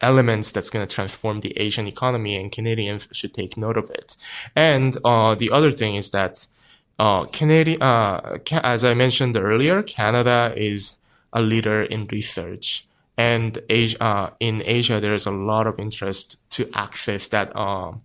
elements 0.00 0.50
that's 0.52 0.70
going 0.70 0.86
to 0.86 0.94
transform 0.94 1.40
the 1.40 1.56
Asian 1.58 1.86
economy, 1.86 2.36
and 2.36 2.50
Canadians 2.50 3.08
should 3.12 3.34
take 3.34 3.56
note 3.56 3.76
of 3.76 3.90
it. 3.90 4.16
And 4.56 4.98
uh, 5.04 5.34
the 5.34 5.50
other 5.50 5.72
thing 5.72 5.96
is 5.96 6.10
that 6.10 6.46
uh, 6.98 7.24
Canadian, 7.26 7.82
uh, 7.82 8.38
as 8.62 8.84
I 8.84 8.94
mentioned 8.94 9.36
earlier, 9.36 9.82
Canada 9.82 10.52
is 10.56 10.98
a 11.32 11.40
leader 11.40 11.82
in 11.82 12.06
research. 12.06 12.86
And 13.16 13.60
Asia, 13.68 14.02
uh, 14.02 14.30
in 14.40 14.62
Asia, 14.64 15.00
there's 15.00 15.26
a 15.26 15.30
lot 15.30 15.66
of 15.66 15.78
interest 15.78 16.38
to 16.50 16.68
access 16.74 17.26
that, 17.28 17.54
um, 17.56 18.02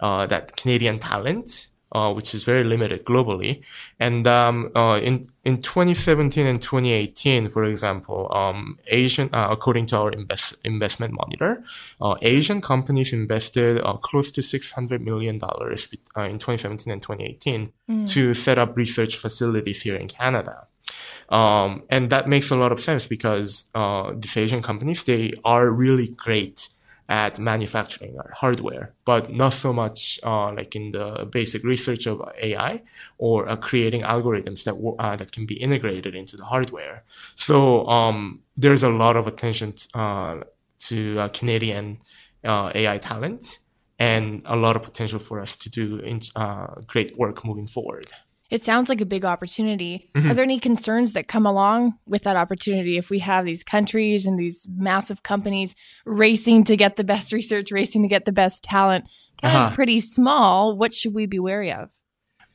uh, 0.00 0.26
that 0.26 0.56
Canadian 0.56 0.98
talent 0.98 1.68
uh, 1.92 2.12
which 2.12 2.34
is 2.34 2.44
very 2.44 2.64
limited 2.64 3.04
globally. 3.04 3.62
And 4.00 4.26
um, 4.26 4.70
uh, 4.74 4.98
in 5.02 5.28
in 5.44 5.60
2017 5.60 6.46
and 6.46 6.62
2018, 6.62 7.50
for 7.50 7.64
example, 7.64 8.32
um, 8.32 8.78
Asian, 8.86 9.28
uh, 9.32 9.48
according 9.50 9.86
to 9.86 9.98
our 9.98 10.10
invest, 10.10 10.54
investment 10.64 11.12
monitor, 11.12 11.62
uh, 12.00 12.14
Asian 12.22 12.60
companies 12.60 13.12
invested 13.12 13.80
uh, 13.84 13.94
close 13.94 14.30
to 14.32 14.42
600 14.42 15.02
million 15.02 15.38
dollars 15.38 15.92
uh, 16.16 16.22
in 16.22 16.38
2017 16.38 16.92
and 16.92 17.02
2018 17.02 17.72
mm. 17.90 18.08
to 18.08 18.34
set 18.34 18.58
up 18.58 18.76
research 18.76 19.16
facilities 19.16 19.82
here 19.82 19.96
in 19.96 20.08
Canada. 20.08 20.66
Um, 21.28 21.82
and 21.88 22.10
that 22.10 22.28
makes 22.28 22.50
a 22.50 22.56
lot 22.56 22.72
of 22.72 22.80
sense 22.80 23.06
because 23.06 23.70
these 24.16 24.36
Asian 24.36 24.62
companies 24.62 25.04
they 25.04 25.32
are 25.44 25.70
really 25.70 26.08
great 26.08 26.68
at 27.12 27.38
manufacturing 27.38 28.14
or 28.16 28.32
hardware, 28.34 28.94
but 29.04 29.30
not 29.30 29.52
so 29.52 29.70
much 29.70 30.18
uh, 30.22 30.50
like 30.50 30.74
in 30.74 30.92
the 30.92 31.28
basic 31.30 31.62
research 31.62 32.06
of 32.06 32.22
AI 32.40 32.80
or 33.18 33.46
uh, 33.46 33.54
creating 33.54 34.00
algorithms 34.00 34.64
that 34.64 34.74
uh, 34.98 35.14
that 35.16 35.30
can 35.30 35.44
be 35.44 35.54
integrated 35.66 36.14
into 36.14 36.38
the 36.38 36.44
hardware. 36.44 37.04
So 37.36 37.86
um, 37.86 38.40
there's 38.56 38.82
a 38.82 38.88
lot 38.88 39.16
of 39.16 39.26
attention 39.26 39.74
uh, 39.92 40.36
to 40.88 41.20
uh, 41.20 41.28
Canadian 41.28 41.98
uh, 42.44 42.72
AI 42.74 42.96
talent 42.96 43.58
and 43.98 44.40
a 44.46 44.56
lot 44.56 44.74
of 44.74 44.82
potential 44.82 45.18
for 45.18 45.38
us 45.38 45.54
to 45.56 45.68
do 45.68 45.98
in, 45.98 46.20
great 46.86 47.10
work 47.18 47.44
moving 47.44 47.66
forward. 47.66 48.08
It 48.52 48.62
sounds 48.62 48.90
like 48.90 49.00
a 49.00 49.06
big 49.06 49.24
opportunity. 49.24 50.10
Mm-hmm. 50.14 50.30
Are 50.30 50.34
there 50.34 50.44
any 50.44 50.60
concerns 50.60 51.14
that 51.14 51.26
come 51.26 51.46
along 51.46 51.98
with 52.04 52.24
that 52.24 52.36
opportunity 52.36 52.98
if 52.98 53.08
we 53.08 53.20
have 53.20 53.46
these 53.46 53.64
countries 53.64 54.26
and 54.26 54.38
these 54.38 54.68
massive 54.70 55.22
companies 55.22 55.74
racing 56.04 56.64
to 56.64 56.76
get 56.76 56.96
the 56.96 57.02
best 57.02 57.32
research, 57.32 57.72
racing 57.72 58.02
to 58.02 58.08
get 58.08 58.26
the 58.26 58.32
best 58.32 58.62
talent? 58.62 59.06
Canada's 59.40 59.68
uh-huh. 59.68 59.74
pretty 59.74 60.00
small. 60.00 60.76
What 60.76 60.92
should 60.92 61.14
we 61.14 61.24
be 61.24 61.38
wary 61.38 61.72
of? 61.72 61.88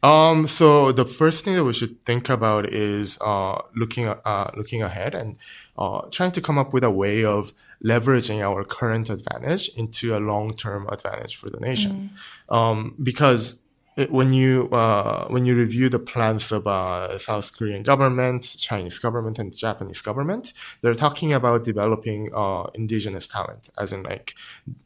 Um, 0.03 0.45
so 0.45 0.91
the 0.91 1.03
first 1.03 1.43
thing 1.43 1.55
that 1.55 1.63
we 1.63 1.73
should 1.73 2.05
think 2.05 2.29
about 2.29 2.71
is 2.71 3.17
uh, 3.21 3.59
looking 3.75 4.07
uh, 4.07 4.51
looking 4.55 4.83
ahead 4.83 5.15
and 5.15 5.39
uh, 5.79 6.01
trying 6.11 6.31
to 6.33 6.41
come 6.41 6.59
up 6.59 6.73
with 6.73 6.83
a 6.83 6.91
way 6.91 7.25
of 7.25 7.55
leveraging 7.83 8.41
our 8.41 8.63
current 8.63 9.09
advantage 9.09 9.69
into 9.69 10.15
a 10.15 10.19
long 10.19 10.55
term 10.55 10.87
advantage 10.89 11.35
for 11.35 11.49
the 11.49 11.59
nation. 11.59 12.11
Mm. 12.51 12.55
Um, 12.55 12.95
because 13.01 13.59
when 14.09 14.31
you 14.31 14.69
uh, 14.69 15.27
when 15.27 15.45
you 15.45 15.55
review 15.55 15.89
the 15.89 15.99
plans 15.99 16.51
of 16.51 16.67
uh, 16.67 17.17
South 17.17 17.57
Korean 17.57 17.83
government, 17.83 18.55
Chinese 18.57 18.99
government, 18.99 19.39
and 19.39 19.55
Japanese 19.55 20.01
government, 20.01 20.53
they're 20.81 20.95
talking 20.95 21.33
about 21.33 21.63
developing 21.63 22.29
uh, 22.33 22.63
indigenous 22.75 23.27
talent, 23.27 23.69
as 23.77 23.91
in 23.91 24.03
like 24.03 24.35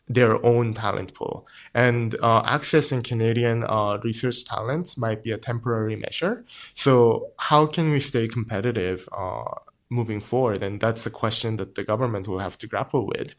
their 0.07 0.43
own 0.45 0.73
talent 0.73 1.13
pool, 1.13 1.45
and 1.73 2.15
uh, 2.21 2.41
accessing 2.43 3.03
Canadian 3.03 3.63
uh, 3.65 3.97
research 4.03 4.45
talent 4.45 4.97
might 4.97 5.23
be 5.23 5.31
a 5.31 5.37
temporary 5.37 5.95
measure. 5.95 6.45
So 6.73 7.31
how 7.37 7.65
can 7.65 7.91
we 7.91 7.99
stay 7.99 8.27
competitive? 8.27 9.09
Moving 9.93 10.21
forward? 10.21 10.63
And 10.63 10.79
that's 10.79 11.05
a 11.05 11.11
question 11.11 11.57
that 11.57 11.75
the 11.75 11.83
government 11.83 12.25
will 12.25 12.39
have 12.39 12.57
to 12.59 12.67
grapple 12.67 13.05
with. 13.07 13.33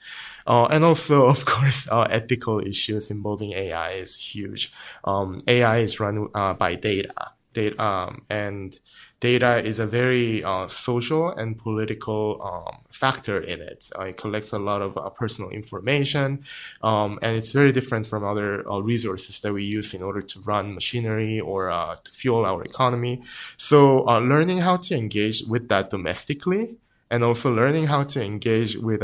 Uh, 0.46 0.66
and 0.66 0.84
also, 0.84 1.26
of 1.34 1.46
course, 1.46 1.88
uh, 1.90 2.06
ethical 2.10 2.60
issues 2.60 3.10
involving 3.10 3.52
AI 3.54 3.92
is 3.92 4.16
huge. 4.16 4.70
Um, 5.04 5.38
AI 5.46 5.78
is 5.78 5.98
run 5.98 6.28
uh, 6.34 6.52
by 6.52 6.74
data, 6.74 7.14
data, 7.54 7.82
um, 7.82 8.26
and 8.28 8.78
data 9.22 9.64
is 9.64 9.78
a 9.78 9.86
very 9.86 10.42
uh, 10.42 10.66
social 10.66 11.30
and 11.30 11.56
political 11.56 12.42
um, 12.42 12.82
factor 12.90 13.38
in 13.38 13.60
it. 13.60 13.88
Uh, 13.96 14.06
it 14.06 14.16
collects 14.16 14.52
a 14.52 14.58
lot 14.58 14.82
of 14.82 14.98
uh, 14.98 15.08
personal 15.10 15.48
information, 15.50 16.42
um, 16.82 17.20
and 17.22 17.36
it's 17.36 17.52
very 17.52 17.70
different 17.70 18.04
from 18.04 18.24
other 18.24 18.68
uh, 18.68 18.80
resources 18.80 19.38
that 19.40 19.52
we 19.52 19.62
use 19.62 19.94
in 19.94 20.02
order 20.02 20.20
to 20.20 20.40
run 20.40 20.74
machinery 20.74 21.38
or 21.38 21.70
uh, 21.70 21.94
to 22.02 22.10
fuel 22.10 22.44
our 22.44 22.64
economy. 22.64 23.22
So, 23.56 24.04
uh, 24.08 24.18
learning 24.18 24.58
how 24.58 24.76
to 24.86 24.96
engage 24.96 25.44
with 25.44 25.68
that 25.68 25.90
domestically, 25.90 26.78
and 27.08 27.22
also 27.22 27.48
learning 27.54 27.86
how 27.86 28.02
to 28.02 28.18
engage 28.24 28.76
with 28.76 29.02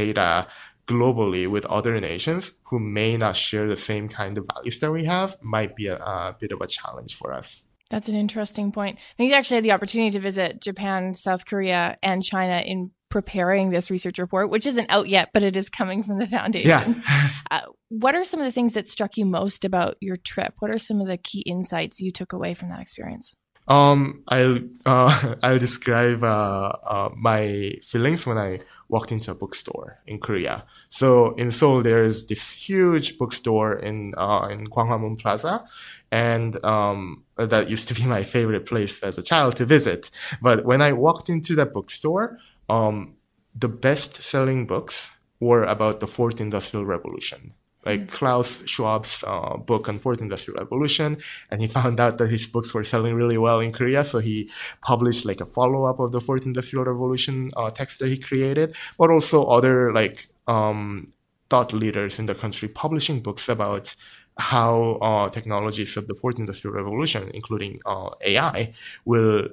data 0.00 0.46
globally 0.86 1.48
with 1.48 1.64
other 1.66 2.00
nations 2.00 2.52
who 2.68 2.78
may 2.78 3.16
not 3.16 3.34
share 3.34 3.66
the 3.66 3.76
same 3.76 4.08
kind 4.08 4.38
of 4.38 4.46
values 4.54 4.78
that 4.78 4.92
we 4.92 5.04
have 5.04 5.36
might 5.40 5.74
be 5.74 5.86
a, 5.88 5.96
a 5.96 6.36
bit 6.38 6.52
of 6.52 6.60
a 6.60 6.68
challenge 6.68 7.16
for 7.16 7.32
us. 7.32 7.62
That's 7.90 8.08
an 8.08 8.14
interesting 8.14 8.72
point. 8.72 8.98
Now, 9.18 9.24
you 9.24 9.34
actually 9.34 9.56
had 9.56 9.64
the 9.64 9.72
opportunity 9.72 10.12
to 10.12 10.20
visit 10.20 10.60
Japan, 10.60 11.14
South 11.14 11.44
Korea, 11.44 11.98
and 12.02 12.22
China 12.22 12.62
in 12.64 12.92
preparing 13.08 13.70
this 13.70 13.90
research 13.90 14.18
report, 14.18 14.48
which 14.48 14.64
isn't 14.64 14.88
out 14.88 15.08
yet, 15.08 15.30
but 15.34 15.42
it 15.42 15.56
is 15.56 15.68
coming 15.68 16.04
from 16.04 16.18
the 16.18 16.26
foundation. 16.26 17.02
Yeah. 17.08 17.30
uh, 17.50 17.62
what 17.88 18.14
are 18.14 18.24
some 18.24 18.38
of 18.38 18.46
the 18.46 18.52
things 18.52 18.72
that 18.74 18.88
struck 18.88 19.16
you 19.16 19.26
most 19.26 19.64
about 19.64 19.96
your 20.00 20.16
trip? 20.16 20.54
What 20.60 20.70
are 20.70 20.78
some 20.78 21.00
of 21.00 21.08
the 21.08 21.18
key 21.18 21.40
insights 21.40 22.00
you 22.00 22.12
took 22.12 22.32
away 22.32 22.54
from 22.54 22.68
that 22.68 22.80
experience? 22.80 23.34
Um, 23.70 24.24
I'll 24.28 24.58
uh, 24.84 25.36
I'll 25.42 25.58
describe 25.58 26.24
uh, 26.24 26.72
uh, 26.84 27.10
my 27.16 27.74
feelings 27.84 28.26
when 28.26 28.38
I 28.38 28.60
walked 28.88 29.12
into 29.12 29.30
a 29.30 29.34
bookstore 29.34 30.00
in 30.06 30.18
Korea. 30.18 30.64
So 30.88 31.34
in 31.34 31.52
Seoul, 31.52 31.82
there's 31.82 32.26
this 32.26 32.50
huge 32.50 33.16
bookstore 33.16 33.74
in 33.74 34.14
uh, 34.16 34.48
in 34.50 34.66
Gwanghwamun 34.66 35.20
Plaza, 35.20 35.64
and 36.10 36.62
um, 36.64 37.24
that 37.36 37.70
used 37.70 37.88
to 37.88 37.94
be 37.94 38.04
my 38.04 38.24
favorite 38.24 38.66
place 38.66 39.02
as 39.02 39.18
a 39.18 39.22
child 39.22 39.56
to 39.56 39.64
visit. 39.64 40.10
But 40.42 40.64
when 40.64 40.82
I 40.82 40.92
walked 40.92 41.28
into 41.28 41.54
that 41.56 41.72
bookstore, 41.72 42.38
um, 42.68 43.16
the 43.54 43.68
best-selling 43.68 44.66
books 44.66 45.10
were 45.38 45.64
about 45.64 46.00
the 46.00 46.06
Fourth 46.06 46.40
Industrial 46.40 46.84
Revolution 46.84 47.54
like 47.86 48.08
Klaus 48.08 48.62
Schwab's 48.66 49.24
uh, 49.26 49.56
book 49.56 49.88
on 49.88 49.96
Fourth 49.96 50.20
Industrial 50.20 50.58
Revolution, 50.58 51.18
and 51.50 51.60
he 51.60 51.66
found 51.78 51.98
out 51.98 52.18
that 52.18 52.28
his 52.28 52.46
books 52.46 52.74
were 52.74 52.84
selling 52.84 53.14
really 53.14 53.38
well 53.38 53.60
in 53.60 53.72
Korea, 53.72 54.04
so 54.04 54.18
he 54.18 54.50
published 54.82 55.24
like 55.24 55.40
a 55.40 55.46
follow 55.46 55.84
up 55.84 55.98
of 56.00 56.12
the 56.12 56.20
Fourth 56.20 56.44
Industrial 56.44 56.84
Revolution 56.84 57.50
uh, 57.56 57.70
text 57.70 57.98
that 58.00 58.08
he 58.08 58.18
created, 58.18 58.74
but 58.98 59.10
also 59.10 59.44
other 59.44 59.92
like 59.92 60.26
um, 60.46 61.12
thought 61.48 61.72
leaders 61.72 62.18
in 62.18 62.26
the 62.26 62.34
country 62.34 62.68
publishing 62.68 63.20
books 63.20 63.48
about 63.48 63.94
how 64.40 64.98
uh, 65.02 65.28
technologies 65.28 65.96
of 65.96 66.08
the 66.08 66.14
Fourth 66.14 66.38
Industrial 66.38 66.74
Revolution, 66.74 67.30
including 67.34 67.80
uh, 67.86 68.10
AI, 68.22 68.72
will 69.04 69.48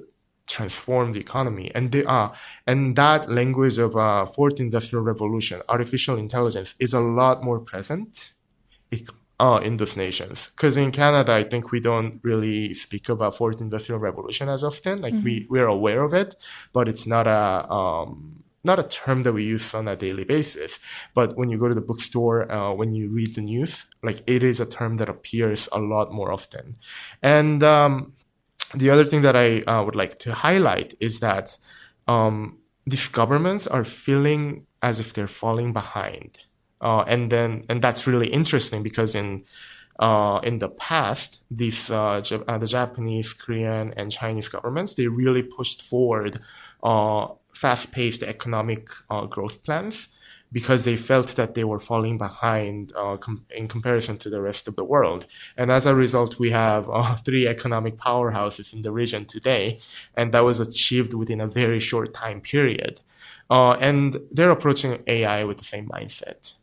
transform 0.46 1.12
the 1.12 1.20
economy. 1.20 1.70
And 1.74 1.92
they 1.92 2.04
are, 2.04 2.32
and 2.66 2.96
that 2.96 3.30
language 3.30 3.78
of 3.78 3.96
uh, 3.96 4.26
fourth 4.26 4.58
industrial 4.58 5.04
revolution, 5.04 5.60
artificial 5.68 6.16
intelligence, 6.16 6.74
is 6.78 6.94
a 6.94 7.00
lot 7.00 7.44
more 7.44 7.60
present 7.60 8.32
uh, 9.38 9.60
in 9.62 9.76
those 9.76 9.96
nations. 9.96 10.48
Because 10.56 10.76
in 10.76 10.90
Canada, 10.90 11.32
I 11.32 11.44
think 11.44 11.70
we 11.70 11.80
don't 11.80 12.18
really 12.22 12.74
speak 12.74 13.08
about 13.08 13.36
fourth 13.36 13.60
industrial 13.60 14.00
revolution 14.00 14.48
as 14.48 14.64
often. 14.64 15.02
Like 15.02 15.14
mm-hmm. 15.14 15.24
we 15.24 15.46
we're 15.50 15.66
aware 15.66 16.02
of 16.02 16.14
it, 16.14 16.34
but 16.72 16.88
it's 16.88 17.06
not 17.06 17.26
a 17.26 17.70
um, 17.70 18.42
not 18.64 18.78
a 18.78 18.82
term 18.82 19.22
that 19.22 19.32
we 19.32 19.44
use 19.44 19.74
on 19.74 19.88
a 19.88 19.96
daily 19.96 20.24
basis. 20.24 20.78
But 21.14 21.36
when 21.36 21.48
you 21.48 21.58
go 21.58 21.68
to 21.68 21.74
the 21.74 21.80
bookstore, 21.80 22.50
uh, 22.50 22.72
when 22.72 22.92
you 22.94 23.08
read 23.08 23.34
the 23.34 23.40
news, 23.40 23.86
like 24.02 24.22
it 24.26 24.42
is 24.42 24.60
a 24.60 24.66
term 24.66 24.96
that 24.98 25.08
appears 25.08 25.68
a 25.72 25.78
lot 25.78 26.12
more 26.12 26.32
often. 26.32 26.76
And 27.22 27.62
um, 27.62 28.14
the 28.74 28.90
other 28.90 29.04
thing 29.04 29.22
that 29.22 29.36
I 29.36 29.60
uh, 29.62 29.82
would 29.84 29.96
like 29.96 30.18
to 30.20 30.34
highlight 30.34 30.94
is 31.00 31.20
that 31.20 31.56
um, 32.06 32.58
these 32.86 33.08
governments 33.08 33.66
are 33.66 33.84
feeling 33.84 34.66
as 34.82 35.00
if 35.00 35.12
they're 35.12 35.28
falling 35.28 35.72
behind, 35.72 36.40
uh, 36.80 37.04
and 37.06 37.30
then 37.30 37.64
and 37.68 37.82
that's 37.82 38.06
really 38.06 38.28
interesting 38.28 38.82
because 38.82 39.14
in 39.14 39.44
uh, 39.98 40.38
in 40.44 40.58
the 40.58 40.68
past, 40.68 41.40
these 41.50 41.90
uh, 41.90 42.22
uh, 42.46 42.58
the 42.58 42.66
Japanese, 42.66 43.32
Korean, 43.32 43.92
and 43.96 44.12
Chinese 44.12 44.48
governments 44.48 44.94
they 44.94 45.08
really 45.08 45.42
pushed 45.42 45.82
forward 45.82 46.40
uh, 46.82 47.28
fast-paced 47.60 48.22
economic 48.22 48.88
growth 49.30 49.62
plans 49.64 50.08
because 50.50 50.84
they 50.84 50.96
felt 50.96 51.36
that 51.36 51.54
they 51.54 51.64
were 51.64 51.78
falling 51.78 52.16
behind 52.16 52.92
uh, 52.96 53.16
com- 53.16 53.44
in 53.50 53.68
comparison 53.68 54.16
to 54.18 54.30
the 54.30 54.40
rest 54.40 54.66
of 54.66 54.76
the 54.76 54.84
world. 54.84 55.26
And 55.56 55.70
as 55.70 55.84
a 55.86 55.94
result, 55.94 56.38
we 56.38 56.50
have 56.50 56.88
uh, 56.90 57.16
three 57.26 57.46
economic 57.46 57.96
powerhouses 57.96 58.72
in 58.72 58.82
the 58.82 58.92
region 58.92 59.26
today, 59.26 59.80
and 60.14 60.32
that 60.32 60.40
was 60.44 60.60
achieved 60.60 61.14
within 61.14 61.40
a 61.40 61.46
very 61.46 61.80
short 61.80 62.14
time 62.14 62.40
period. 62.40 63.02
Uh, 63.50 63.72
and 63.72 64.20
they're 64.30 64.50
approaching 64.50 65.02
AI 65.06 65.44
with 65.44 65.58
the 65.58 65.64
same 65.64 65.88
mindset. 65.88 66.54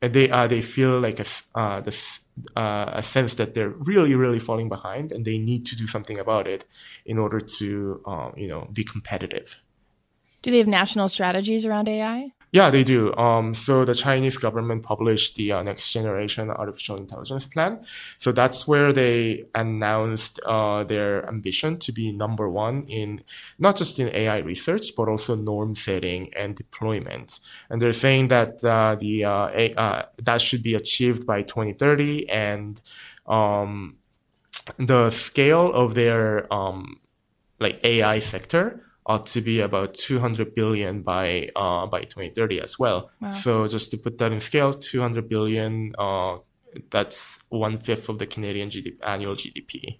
And 0.00 0.12
they 0.14 0.28
uh, 0.30 0.48
they 0.48 0.62
feel 0.62 0.98
like 0.98 1.20
a, 1.20 1.26
uh, 1.54 1.80
this, 1.80 2.20
uh, 2.56 2.90
a 2.92 3.02
sense 3.04 3.36
that 3.36 3.54
they're 3.54 3.68
really 3.68 4.16
really 4.16 4.40
falling 4.40 4.68
behind, 4.68 5.12
and 5.12 5.24
they 5.24 5.38
need 5.38 5.64
to 5.66 5.76
do 5.76 5.86
something 5.86 6.18
about 6.18 6.48
it 6.48 6.64
in 7.06 7.18
order 7.18 7.38
to 7.38 8.02
you 8.36 8.48
know 8.48 8.68
be 8.72 8.82
competitive. 8.82 9.61
Do 10.42 10.50
they 10.50 10.58
have 10.58 10.66
national 10.66 11.08
strategies 11.08 11.64
around 11.64 11.88
AI? 11.88 12.32
Yeah, 12.52 12.68
they 12.68 12.84
do. 12.84 13.14
Um, 13.16 13.54
so 13.54 13.86
the 13.86 13.94
Chinese 13.94 14.36
government 14.36 14.82
published 14.82 15.36
the 15.36 15.52
uh, 15.52 15.62
next 15.62 15.90
generation 15.90 16.50
artificial 16.50 16.98
intelligence 16.98 17.46
plan. 17.46 17.82
So 18.18 18.30
that's 18.30 18.68
where 18.68 18.92
they 18.92 19.46
announced 19.54 20.38
uh, 20.44 20.84
their 20.84 21.26
ambition 21.26 21.78
to 21.78 21.92
be 21.92 22.12
number 22.12 22.50
one 22.50 22.82
in 22.88 23.22
not 23.58 23.76
just 23.76 23.98
in 23.98 24.14
AI 24.14 24.38
research, 24.38 24.94
but 24.94 25.08
also 25.08 25.34
norm 25.34 25.74
setting 25.74 26.28
and 26.34 26.54
deployment. 26.54 27.40
And 27.70 27.80
they're 27.80 27.94
saying 27.94 28.28
that 28.28 28.62
uh, 28.62 28.96
the 29.00 29.24
uh, 29.24 29.48
a, 29.54 29.74
uh, 29.74 30.02
that 30.18 30.42
should 30.42 30.62
be 30.62 30.74
achieved 30.74 31.26
by 31.26 31.40
2030, 31.40 32.28
and 32.28 32.82
um, 33.26 33.96
the 34.76 35.08
scale 35.08 35.72
of 35.72 35.94
their 35.94 36.52
um, 36.52 37.00
like 37.58 37.82
AI 37.82 38.18
sector 38.18 38.84
ought 39.06 39.26
to 39.26 39.40
be 39.40 39.60
about 39.60 39.94
200 39.94 40.54
billion 40.54 41.02
by 41.02 41.50
uh, 41.56 41.86
by 41.86 42.00
2030 42.00 42.60
as 42.60 42.78
well. 42.78 43.10
Wow. 43.20 43.32
So 43.32 43.66
just 43.66 43.90
to 43.90 43.98
put 43.98 44.18
that 44.18 44.32
in 44.32 44.40
scale, 44.40 44.72
200 44.72 45.28
billion, 45.28 45.92
uh, 45.98 46.38
that's 46.90 47.40
one 47.48 47.78
fifth 47.78 48.08
of 48.08 48.18
the 48.18 48.26
Canadian 48.26 48.70
GDP, 48.70 48.96
annual 49.02 49.34
GDP. 49.34 49.98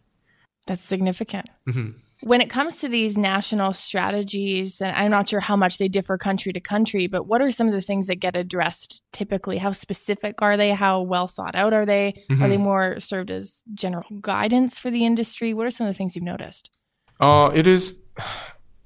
That's 0.66 0.82
significant. 0.82 1.48
Mm-hmm. 1.68 1.98
When 2.24 2.40
it 2.40 2.50
comes 2.50 2.78
to 2.78 2.88
these 2.88 3.18
national 3.18 3.72
strategies, 3.72 4.80
and 4.80 4.96
I'm 4.96 5.10
not 5.10 5.28
sure 5.28 5.40
how 5.40 5.56
much 5.56 5.78
they 5.78 5.88
differ 5.88 6.16
country 6.16 6.52
to 6.52 6.60
country, 6.60 7.08
but 7.08 7.26
what 7.26 7.42
are 7.42 7.50
some 7.50 7.66
of 7.66 7.72
the 7.72 7.82
things 7.82 8.06
that 8.06 8.20
get 8.20 8.36
addressed 8.36 9.02
typically? 9.12 9.58
How 9.58 9.72
specific 9.72 10.40
are 10.40 10.56
they? 10.56 10.70
How 10.70 11.02
well 11.02 11.26
thought 11.26 11.56
out 11.56 11.72
are 11.72 11.84
they? 11.84 12.22
Mm-hmm. 12.30 12.42
Are 12.42 12.48
they 12.48 12.58
more 12.58 13.00
served 13.00 13.32
as 13.32 13.60
general 13.74 14.06
guidance 14.20 14.78
for 14.78 14.88
the 14.88 15.04
industry? 15.04 15.52
What 15.52 15.66
are 15.66 15.70
some 15.72 15.88
of 15.88 15.92
the 15.92 15.98
things 15.98 16.14
you've 16.14 16.24
noticed? 16.24 16.70
Uh, 17.18 17.50
it 17.52 17.66
is 17.66 18.00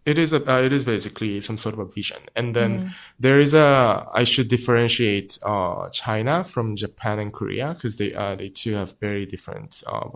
it 0.07 0.19
is 0.19 0.33
a 0.33 0.41
uh, 0.51 0.63
it 0.63 0.73
is 0.73 0.85
basically 0.85 1.41
some 1.41 1.59
sort 1.59 1.75
of 1.75 1.81
a 1.81 1.85
vision. 1.85 2.23
And 2.35 2.55
then 2.55 2.73
mm. 2.79 2.95
there 3.19 3.39
is 3.39 3.53
a 3.53 4.09
i 4.15 4.25
should 4.25 4.49
differentiate 4.49 5.39
uh, 5.43 5.91
china 5.91 6.45
from 6.45 6.77
japan 6.77 7.19
and 7.19 7.33
korea 7.33 7.75
because 7.75 7.97
they 7.97 8.15
uh, 8.15 8.37
they 8.37 8.49
too 8.49 8.75
have 8.75 8.99
very 9.01 9.27
different 9.27 9.83
uh, 9.87 10.09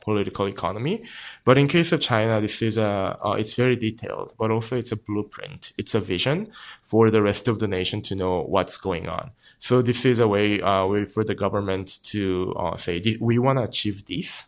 political 0.00 0.46
economy. 0.46 1.02
But 1.44 1.58
in 1.58 1.68
case 1.68 1.92
of 1.92 2.00
china 2.00 2.40
this 2.40 2.62
is 2.62 2.78
a 2.78 3.18
uh, 3.22 3.32
it's 3.32 3.54
very 3.54 3.76
detailed 3.76 4.32
but 4.38 4.50
also 4.50 4.76
it's 4.76 4.92
a 4.92 4.96
blueprint. 4.96 5.72
It's 5.76 5.94
a 5.94 6.00
vision 6.00 6.50
for 6.82 7.10
the 7.10 7.22
rest 7.22 7.46
of 7.46 7.58
the 7.58 7.68
nation 7.68 8.00
to 8.08 8.14
know 8.14 8.42
what's 8.42 8.78
going 8.78 9.06
on. 9.08 9.32
So 9.58 9.82
this 9.82 10.04
is 10.06 10.18
a 10.18 10.28
way 10.34 10.62
uh, 10.62 10.86
way 10.86 11.04
for 11.04 11.22
the 11.24 11.34
government 11.34 11.86
to 12.12 12.54
say 12.78 12.94
we 13.20 13.38
want 13.38 13.58
to 13.58 13.64
achieve 13.64 14.06
this 14.06 14.46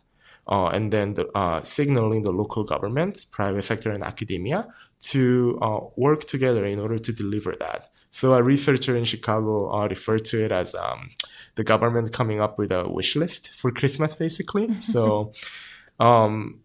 uh, 0.49 0.67
and 0.67 0.91
then 0.91 1.13
the, 1.13 1.27
uh, 1.37 1.61
signaling 1.61 2.23
the 2.23 2.31
local 2.31 2.63
government, 2.63 3.27
private 3.31 3.63
sector, 3.63 3.91
and 3.91 4.03
academia 4.03 4.67
to 4.99 5.57
uh, 5.61 5.79
work 5.95 6.25
together 6.25 6.65
in 6.65 6.79
order 6.79 6.97
to 6.97 7.13
deliver 7.13 7.53
that. 7.59 7.91
So 8.11 8.33
a 8.33 8.41
researcher 8.41 8.97
in 8.97 9.05
Chicago 9.05 9.71
uh, 9.71 9.87
referred 9.87 10.25
to 10.25 10.43
it 10.43 10.51
as 10.51 10.73
um, 10.73 11.11
the 11.55 11.63
government 11.63 12.11
coming 12.11 12.41
up 12.41 12.57
with 12.57 12.71
a 12.71 12.89
wish 12.89 13.15
list 13.15 13.49
for 13.49 13.71
Christmas, 13.71 14.15
basically. 14.15 14.81
so 14.81 15.33
um, 15.99 16.61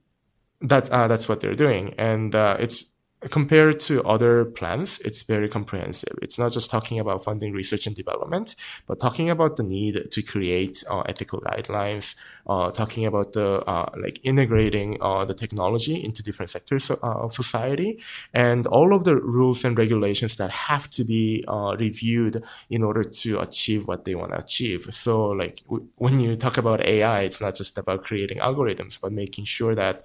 that's 0.62 0.90
uh, 0.90 1.06
that's 1.06 1.28
what 1.28 1.40
they're 1.40 1.54
doing, 1.54 1.94
and 1.98 2.34
uh, 2.34 2.56
it's 2.58 2.86
compared 3.30 3.80
to 3.80 4.02
other 4.04 4.44
plans, 4.44 4.98
it's 5.04 5.22
very 5.22 5.48
comprehensive. 5.48 6.16
It's 6.22 6.38
not 6.38 6.52
just 6.52 6.70
talking 6.70 6.98
about 6.98 7.24
funding 7.24 7.52
research 7.52 7.86
and 7.86 7.96
development, 7.96 8.56
but 8.86 9.00
talking 9.00 9.30
about 9.30 9.56
the 9.56 9.62
need 9.62 10.10
to 10.10 10.22
create 10.22 10.84
uh, 10.90 11.00
ethical 11.02 11.40
guidelines, 11.40 12.14
uh, 12.46 12.70
talking 12.70 13.06
about 13.06 13.32
the 13.32 13.60
uh, 13.66 13.90
like 14.00 14.20
integrating 14.24 14.98
uh, 15.00 15.24
the 15.24 15.34
technology 15.34 16.02
into 16.04 16.22
different 16.22 16.50
sectors 16.50 16.90
uh, 16.90 16.96
of 17.02 17.32
society, 17.32 18.00
and 18.32 18.66
all 18.66 18.94
of 18.94 19.04
the 19.04 19.16
rules 19.16 19.64
and 19.64 19.78
regulations 19.78 20.36
that 20.36 20.50
have 20.50 20.90
to 20.90 21.04
be 21.04 21.44
uh, 21.48 21.76
reviewed 21.78 22.42
in 22.70 22.82
order 22.82 23.04
to 23.04 23.38
achieve 23.40 23.86
what 23.86 24.04
they 24.04 24.14
want 24.14 24.32
to 24.32 24.38
achieve. 24.38 24.88
So, 24.90 25.28
like 25.28 25.62
w- 25.64 25.86
when 25.96 26.20
you 26.20 26.36
talk 26.36 26.56
about 26.58 26.84
AI, 26.84 27.20
it's 27.22 27.40
not 27.40 27.54
just 27.54 27.78
about 27.78 28.04
creating 28.04 28.38
algorithms, 28.38 29.00
but 29.00 29.12
making 29.12 29.44
sure 29.44 29.74
that 29.74 30.04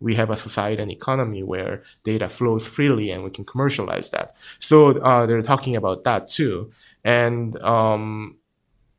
we 0.00 0.14
have 0.14 0.30
a 0.30 0.36
society 0.36 0.82
and 0.82 0.90
economy 0.90 1.42
where 1.42 1.82
data 2.04 2.28
flows 2.28 2.59
freely 2.66 3.10
and 3.10 3.24
we 3.24 3.30
can 3.30 3.44
commercialize 3.44 4.10
that. 4.10 4.36
So 4.58 4.98
uh, 5.00 5.26
they're 5.26 5.42
talking 5.42 5.76
about 5.76 6.04
that 6.04 6.28
too. 6.28 6.70
And 7.04 7.60
um, 7.62 8.36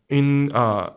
in 0.10 0.52
uh, 0.54 0.91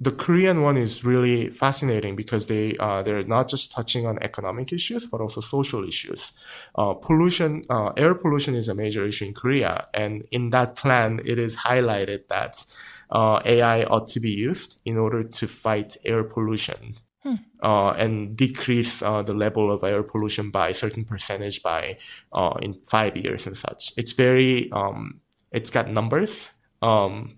the 0.00 0.12
Korean 0.12 0.62
one 0.62 0.76
is 0.76 1.04
really 1.04 1.50
fascinating 1.50 2.14
because 2.14 2.46
they 2.46 2.76
uh, 2.78 3.02
they're 3.02 3.24
not 3.24 3.48
just 3.48 3.72
touching 3.72 4.06
on 4.06 4.22
economic 4.22 4.72
issues 4.72 5.06
but 5.06 5.20
also 5.20 5.40
social 5.40 5.86
issues. 5.86 6.32
Uh, 6.76 6.94
pollution, 6.94 7.64
uh, 7.68 7.88
air 7.96 8.14
pollution 8.14 8.54
is 8.54 8.68
a 8.68 8.74
major 8.74 9.04
issue 9.04 9.24
in 9.24 9.34
Korea, 9.34 9.88
and 9.92 10.24
in 10.30 10.50
that 10.50 10.76
plan, 10.76 11.20
it 11.24 11.38
is 11.38 11.56
highlighted 11.56 12.28
that 12.28 12.64
uh, 13.10 13.40
AI 13.44 13.84
ought 13.84 14.08
to 14.08 14.20
be 14.20 14.30
used 14.30 14.78
in 14.84 14.96
order 14.96 15.24
to 15.24 15.48
fight 15.48 15.96
air 16.04 16.22
pollution. 16.22 16.94
Uh, 17.62 17.90
and 17.90 18.36
decrease 18.36 19.02
uh, 19.02 19.22
the 19.22 19.34
level 19.34 19.70
of 19.70 19.82
air 19.82 20.02
pollution 20.02 20.50
by 20.50 20.68
a 20.68 20.74
certain 20.74 21.04
percentage 21.04 21.62
by 21.62 21.98
uh, 22.32 22.54
in 22.62 22.74
five 22.84 23.16
years 23.16 23.46
and 23.46 23.56
such. 23.56 23.92
It's 23.96 24.12
very 24.12 24.70
um, 24.72 25.20
it's 25.52 25.70
got 25.70 25.88
numbers 25.88 26.48
um, 26.82 27.36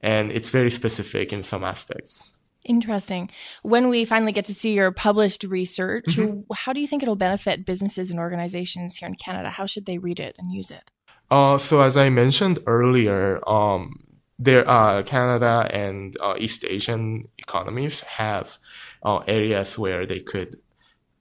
and 0.00 0.30
it's 0.30 0.50
very 0.50 0.70
specific 0.70 1.32
in 1.32 1.42
some 1.42 1.64
aspects. 1.64 2.32
Interesting. 2.64 3.28
When 3.62 3.88
we 3.88 4.04
finally 4.04 4.30
get 4.30 4.44
to 4.44 4.54
see 4.54 4.72
your 4.72 4.92
published 4.92 5.42
research, 5.42 6.04
mm-hmm. 6.10 6.52
how 6.54 6.72
do 6.72 6.80
you 6.80 6.86
think 6.86 7.02
it'll 7.02 7.16
benefit 7.16 7.66
businesses 7.66 8.10
and 8.10 8.20
organizations 8.20 8.96
here 8.96 9.08
in 9.08 9.16
Canada? 9.16 9.50
How 9.50 9.66
should 9.66 9.86
they 9.86 9.98
read 9.98 10.20
it 10.20 10.36
and 10.38 10.52
use 10.52 10.70
it? 10.70 10.90
Uh, 11.30 11.58
so 11.58 11.80
as 11.80 11.96
I 11.96 12.08
mentioned 12.08 12.60
earlier, 12.66 13.40
um, 13.48 14.04
there 14.38 14.68
uh, 14.68 15.02
Canada 15.02 15.68
and 15.72 16.16
uh, 16.20 16.34
East 16.38 16.64
Asian 16.68 17.28
economies 17.38 18.02
have 18.02 18.58
uh, 19.02 19.18
areas 19.26 19.78
where 19.78 20.06
they 20.06 20.20
could 20.20 20.56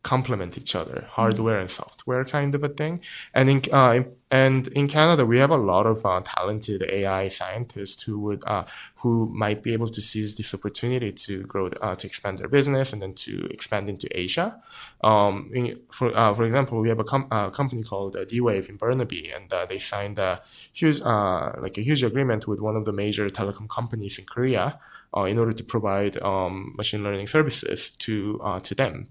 complement 0.03 0.57
each 0.57 0.73
other, 0.75 1.07
hardware 1.11 1.59
and 1.59 1.69
software 1.69 2.25
kind 2.25 2.55
of 2.55 2.63
a 2.63 2.69
thing. 2.69 3.01
And 3.35 3.49
in, 3.49 3.61
uh, 3.71 4.01
and 4.31 4.67
in 4.69 4.87
Canada, 4.87 5.25
we 5.25 5.37
have 5.37 5.51
a 5.51 5.57
lot 5.57 5.85
of 5.85 6.03
uh, 6.05 6.21
talented 6.25 6.83
AI 6.89 7.27
scientists 7.27 8.01
who 8.03 8.19
would, 8.21 8.43
uh, 8.47 8.63
who 8.95 9.31
might 9.31 9.61
be 9.61 9.73
able 9.73 9.89
to 9.89 10.01
seize 10.01 10.33
this 10.33 10.53
opportunity 10.55 11.11
to 11.11 11.43
grow, 11.43 11.67
uh, 11.67 11.93
to 11.95 12.07
expand 12.07 12.39
their 12.39 12.47
business 12.47 12.93
and 12.93 13.01
then 13.01 13.13
to 13.13 13.45
expand 13.51 13.89
into 13.89 14.07
Asia. 14.17 14.59
Um, 15.03 15.51
in, 15.53 15.79
for, 15.91 16.17
uh, 16.17 16.33
for 16.33 16.45
example, 16.45 16.79
we 16.79 16.89
have 16.89 16.99
a 16.99 17.03
com- 17.03 17.27
uh, 17.29 17.51
company 17.51 17.83
called 17.83 18.17
D-Wave 18.27 18.69
in 18.69 18.77
Burnaby 18.77 19.31
and 19.31 19.53
they 19.69 19.77
signed 19.77 20.17
a 20.17 20.41
huge, 20.73 21.01
like 21.01 21.77
a 21.77 21.81
huge 21.81 22.01
agreement 22.01 22.47
with 22.47 22.59
one 22.59 22.75
of 22.75 22.85
the 22.85 22.93
major 22.93 23.29
telecom 23.29 23.69
companies 23.69 24.17
in 24.17 24.25
Korea 24.25 24.79
uh, 25.15 25.23
in 25.23 25.37
order 25.37 25.53
to 25.53 25.63
provide 25.63 26.21
um, 26.21 26.73
machine 26.77 27.03
learning 27.03 27.27
services 27.27 27.91
to 27.99 28.39
uh, 28.43 28.59
to 28.59 28.75
them. 28.75 29.07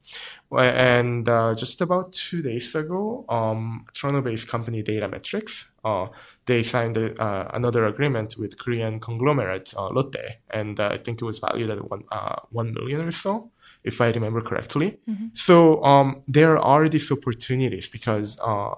And 0.52 1.28
uh, 1.28 1.54
just 1.54 1.80
about 1.80 2.12
two 2.12 2.42
days 2.42 2.74
ago, 2.74 3.24
um, 3.28 3.86
Toronto-based 3.94 4.48
company 4.48 4.82
Datametrex 4.82 5.66
uh, 5.84 6.08
they 6.46 6.62
signed 6.62 6.98
uh, 6.98 7.48
another 7.54 7.86
agreement 7.86 8.36
with 8.38 8.58
Korean 8.58 9.00
conglomerate 9.00 9.72
uh, 9.76 9.88
Lotte, 9.88 10.38
and 10.50 10.78
I 10.78 10.98
think 10.98 11.22
it 11.22 11.24
was 11.24 11.38
valued 11.38 11.70
at 11.70 11.88
one 11.90 12.04
one 12.50 12.74
million 12.74 13.02
or 13.02 13.12
so 13.12 13.50
if 13.82 14.00
I 14.00 14.10
remember 14.10 14.40
correctly. 14.40 14.98
Mm-hmm. 15.08 15.28
So 15.34 15.82
um, 15.82 16.22
there 16.28 16.58
are 16.58 16.88
these 16.88 17.10
opportunities 17.10 17.88
because 17.88 18.38
uh, 18.40 18.74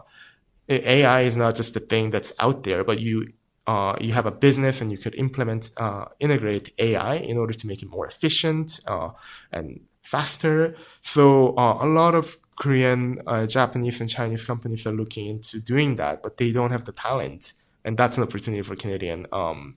AI 0.68 1.22
is 1.22 1.36
not 1.36 1.56
just 1.56 1.74
the 1.74 1.80
thing 1.80 2.10
that's 2.10 2.32
out 2.38 2.62
there, 2.62 2.84
but 2.84 3.00
you 3.00 3.32
uh, 3.66 3.94
you 4.00 4.12
have 4.12 4.26
a 4.26 4.30
business 4.30 4.80
and 4.80 4.90
you 4.90 4.98
could 4.98 5.14
implement, 5.14 5.70
uh, 5.76 6.06
integrate 6.18 6.72
AI 6.78 7.14
in 7.14 7.38
order 7.38 7.52
to 7.52 7.66
make 7.66 7.82
it 7.82 7.88
more 7.88 8.06
efficient 8.06 8.80
uh, 8.86 9.10
and 9.52 9.80
faster. 10.02 10.74
So 11.00 11.56
uh, 11.56 11.78
a 11.80 11.86
lot 11.86 12.14
of 12.14 12.38
Korean, 12.56 13.20
uh, 13.26 13.46
Japanese, 13.46 14.00
and 14.00 14.08
Chinese 14.08 14.44
companies 14.44 14.86
are 14.86 14.92
looking 14.92 15.26
into 15.26 15.60
doing 15.60 15.96
that, 15.96 16.22
but 16.22 16.36
they 16.36 16.52
don't 16.52 16.70
have 16.70 16.84
the 16.84 16.92
talent, 16.92 17.54
and 17.84 17.96
that's 17.96 18.18
an 18.18 18.24
opportunity 18.24 18.62
for 18.62 18.76
Canadian. 18.76 19.26
Um, 19.32 19.76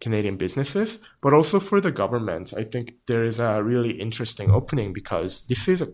Canadian 0.00 0.36
businesses, 0.36 1.00
but 1.20 1.34
also 1.34 1.58
for 1.58 1.80
the 1.80 1.90
government. 1.90 2.54
I 2.56 2.62
think 2.62 2.94
there 3.08 3.24
is 3.24 3.40
a 3.40 3.64
really 3.64 4.00
interesting 4.00 4.48
opening 4.48 4.92
because 4.92 5.42
this 5.48 5.66
is 5.66 5.82
a 5.82 5.88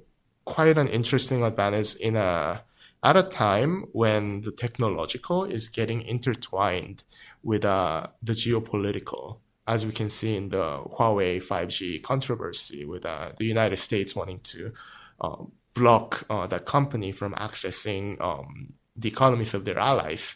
quite 0.44 0.76
an 0.76 0.88
interesting 0.88 1.42
advantage 1.42 1.96
in 1.96 2.14
a 2.16 2.62
at 3.04 3.16
a 3.18 3.22
time 3.22 3.84
when 3.92 4.40
the 4.40 4.50
technological 4.50 5.44
is 5.44 5.68
getting 5.68 6.00
intertwined 6.00 7.04
with 7.42 7.64
uh, 7.64 8.06
the 8.22 8.32
geopolitical, 8.32 9.40
as 9.66 9.84
we 9.84 9.92
can 9.92 10.08
see 10.08 10.34
in 10.34 10.48
the 10.48 10.82
Huawei 10.98 11.42
5G 11.42 12.02
controversy, 12.02 12.86
with 12.86 13.04
uh, 13.04 13.32
the 13.36 13.44
United 13.44 13.76
States 13.76 14.16
wanting 14.16 14.40
to 14.44 14.72
um, 15.20 15.52
block 15.74 16.24
uh, 16.30 16.46
that 16.46 16.64
company 16.64 17.12
from 17.12 17.34
accessing 17.34 18.18
um, 18.22 18.72
the 18.96 19.08
economies 19.08 19.52
of 19.52 19.66
their 19.66 19.78
allies. 19.78 20.34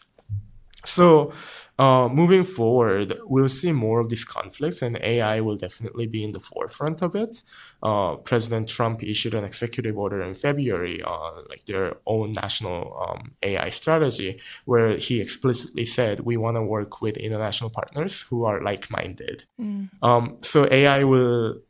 So, 0.85 1.33
uh, 1.79 2.09
moving 2.09 2.43
forward, 2.43 3.19
we'll 3.25 3.49
see 3.49 3.71
more 3.71 4.01
of 4.01 4.09
these 4.09 4.25
conflicts, 4.25 4.83
and 4.83 4.99
AI 5.01 5.41
will 5.41 5.57
definitely 5.57 6.09
be 6.09 6.25
in 6.25 6.33
the 6.33 6.41
forefront 6.41 7.03
of 7.03 7.15
it. 7.15 7.43
Uh, 7.83 8.17
President 8.17 8.69
Trump 8.69 9.03
issued 9.05 9.33
an 9.35 9.45
executive 9.45 9.97
order 9.97 10.21
in 10.21 10.35
February 10.35 11.01
on 11.05 11.45
like 11.49 11.65
their 11.67 11.99
own 12.05 12.33
national 12.33 12.97
um, 13.01 13.37
AI 13.43 13.71
strategy, 13.71 14.41
where 14.65 14.97
he 14.97 15.21
explicitly 15.21 15.87
said 15.87 16.21
we 16.21 16.37
want 16.37 16.57
to 16.57 16.63
work 16.63 17.01
with 17.01 17.17
international 17.17 17.71
partners 17.71 18.23
who 18.23 18.45
are 18.45 18.61
like-minded. 18.61 19.45
Mm. 19.61 19.91
Um, 20.03 20.39
so 20.43 20.67
AI 20.71 21.05
will 21.05 21.61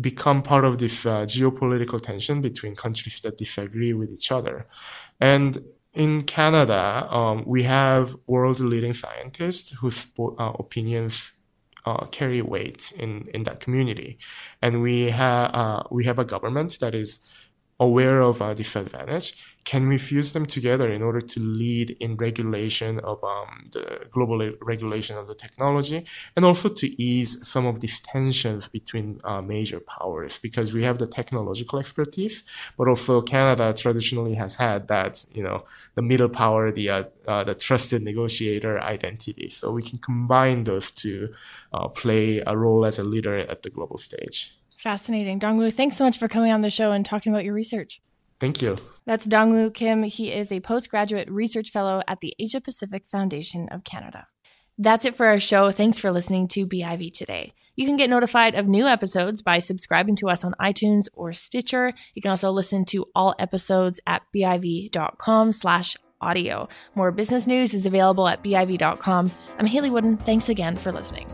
become 0.00 0.42
part 0.42 0.64
of 0.64 0.78
this 0.78 1.06
uh, 1.06 1.24
geopolitical 1.24 2.02
tension 2.02 2.40
between 2.40 2.74
countries 2.74 3.20
that 3.20 3.38
disagree 3.38 3.92
with 3.92 4.10
each 4.10 4.32
other, 4.32 4.66
and 5.20 5.62
in 5.94 6.22
Canada, 6.22 7.06
um, 7.10 7.44
we 7.46 7.64
have 7.64 8.16
world 8.26 8.60
leading 8.60 8.94
scientists 8.94 9.72
whose 9.72 10.06
uh, 10.18 10.52
opinions 10.58 11.32
uh, 11.84 12.06
carry 12.06 12.40
weight 12.40 12.92
in, 12.98 13.26
in 13.34 13.42
that 13.44 13.60
community, 13.60 14.18
and 14.62 14.82
we 14.82 15.10
have 15.10 15.54
uh, 15.54 15.82
we 15.90 16.04
have 16.04 16.18
a 16.18 16.24
government 16.24 16.78
that 16.80 16.94
is 16.94 17.20
aware 17.80 18.20
of 18.22 18.40
a 18.40 18.54
disadvantage 18.54 19.34
can 19.64 19.88
we 19.88 19.98
fuse 19.98 20.32
them 20.32 20.46
together 20.46 20.90
in 20.90 21.02
order 21.02 21.20
to 21.20 21.40
lead 21.40 21.90
in 22.00 22.16
regulation 22.16 22.98
of 23.00 23.22
um, 23.22 23.64
the 23.70 24.06
global 24.10 24.52
regulation 24.60 25.16
of 25.16 25.26
the 25.28 25.34
technology 25.34 26.04
and 26.34 26.44
also 26.44 26.68
to 26.68 27.02
ease 27.02 27.46
some 27.46 27.66
of 27.66 27.80
these 27.80 28.00
tensions 28.00 28.68
between 28.68 29.20
uh, 29.24 29.40
major 29.40 29.80
powers? 29.80 30.38
Because 30.38 30.72
we 30.72 30.82
have 30.82 30.98
the 30.98 31.06
technological 31.06 31.78
expertise 31.78 32.42
but 32.76 32.88
also 32.88 33.20
canada 33.22 33.72
traditionally 33.72 34.34
has 34.34 34.56
had 34.56 34.88
that 34.88 35.24
you 35.32 35.42
know 35.42 35.64
the 35.94 36.02
middle 36.02 36.28
power 36.28 36.70
the 36.70 36.90
uh, 36.90 37.04
uh, 37.28 37.44
the 37.44 37.54
trusted 37.54 38.02
negotiator 38.02 38.80
identity. 38.80 39.48
So 39.50 39.70
we 39.70 39.82
can 39.82 39.98
combine 39.98 40.64
those 40.64 40.90
to 41.02 41.32
uh, 41.72 41.88
play 41.88 42.42
a 42.46 42.56
role 42.56 42.84
as 42.84 42.98
a 42.98 43.04
leader 43.04 43.38
at 43.38 43.62
the 43.62 43.70
global 43.70 43.98
stage. 43.98 44.56
Fascinating. 44.76 45.38
Dongwoo 45.38 45.72
thanks 45.72 45.96
so 45.96 46.04
much 46.04 46.18
for 46.18 46.26
coming 46.26 46.50
on 46.50 46.62
the 46.62 46.70
show 46.70 46.90
and 46.90 47.06
talking 47.06 47.32
about 47.32 47.44
your 47.44 47.54
research 47.54 48.00
Thank 48.42 48.60
you. 48.60 48.76
That's 49.06 49.24
Dongwoo 49.24 49.72
Kim. 49.72 50.02
He 50.02 50.32
is 50.32 50.50
a 50.50 50.58
postgraduate 50.58 51.30
research 51.30 51.70
fellow 51.70 52.02
at 52.08 52.18
the 52.18 52.34
Asia 52.40 52.60
Pacific 52.60 53.06
Foundation 53.06 53.68
of 53.68 53.84
Canada. 53.84 54.26
That's 54.76 55.04
it 55.04 55.14
for 55.14 55.26
our 55.26 55.38
show. 55.38 55.70
Thanks 55.70 56.00
for 56.00 56.10
listening 56.10 56.48
to 56.48 56.66
BIV 56.66 57.14
today. 57.14 57.52
You 57.76 57.86
can 57.86 57.96
get 57.96 58.10
notified 58.10 58.56
of 58.56 58.66
new 58.66 58.88
episodes 58.88 59.42
by 59.42 59.60
subscribing 59.60 60.16
to 60.16 60.28
us 60.28 60.42
on 60.42 60.56
iTunes 60.60 61.06
or 61.12 61.32
Stitcher. 61.32 61.92
You 62.14 62.22
can 62.22 62.32
also 62.32 62.50
listen 62.50 62.84
to 62.86 63.06
all 63.14 63.36
episodes 63.38 64.00
at 64.08 64.22
biv.com 64.34 65.52
slash 65.52 65.96
audio. 66.20 66.68
More 66.96 67.12
business 67.12 67.46
news 67.46 67.74
is 67.74 67.86
available 67.86 68.26
at 68.26 68.42
biv.com. 68.42 69.30
I'm 69.56 69.66
Hayley 69.66 69.90
Woodin. 69.90 70.16
Thanks 70.16 70.48
again 70.48 70.76
for 70.76 70.90
listening. 70.90 71.28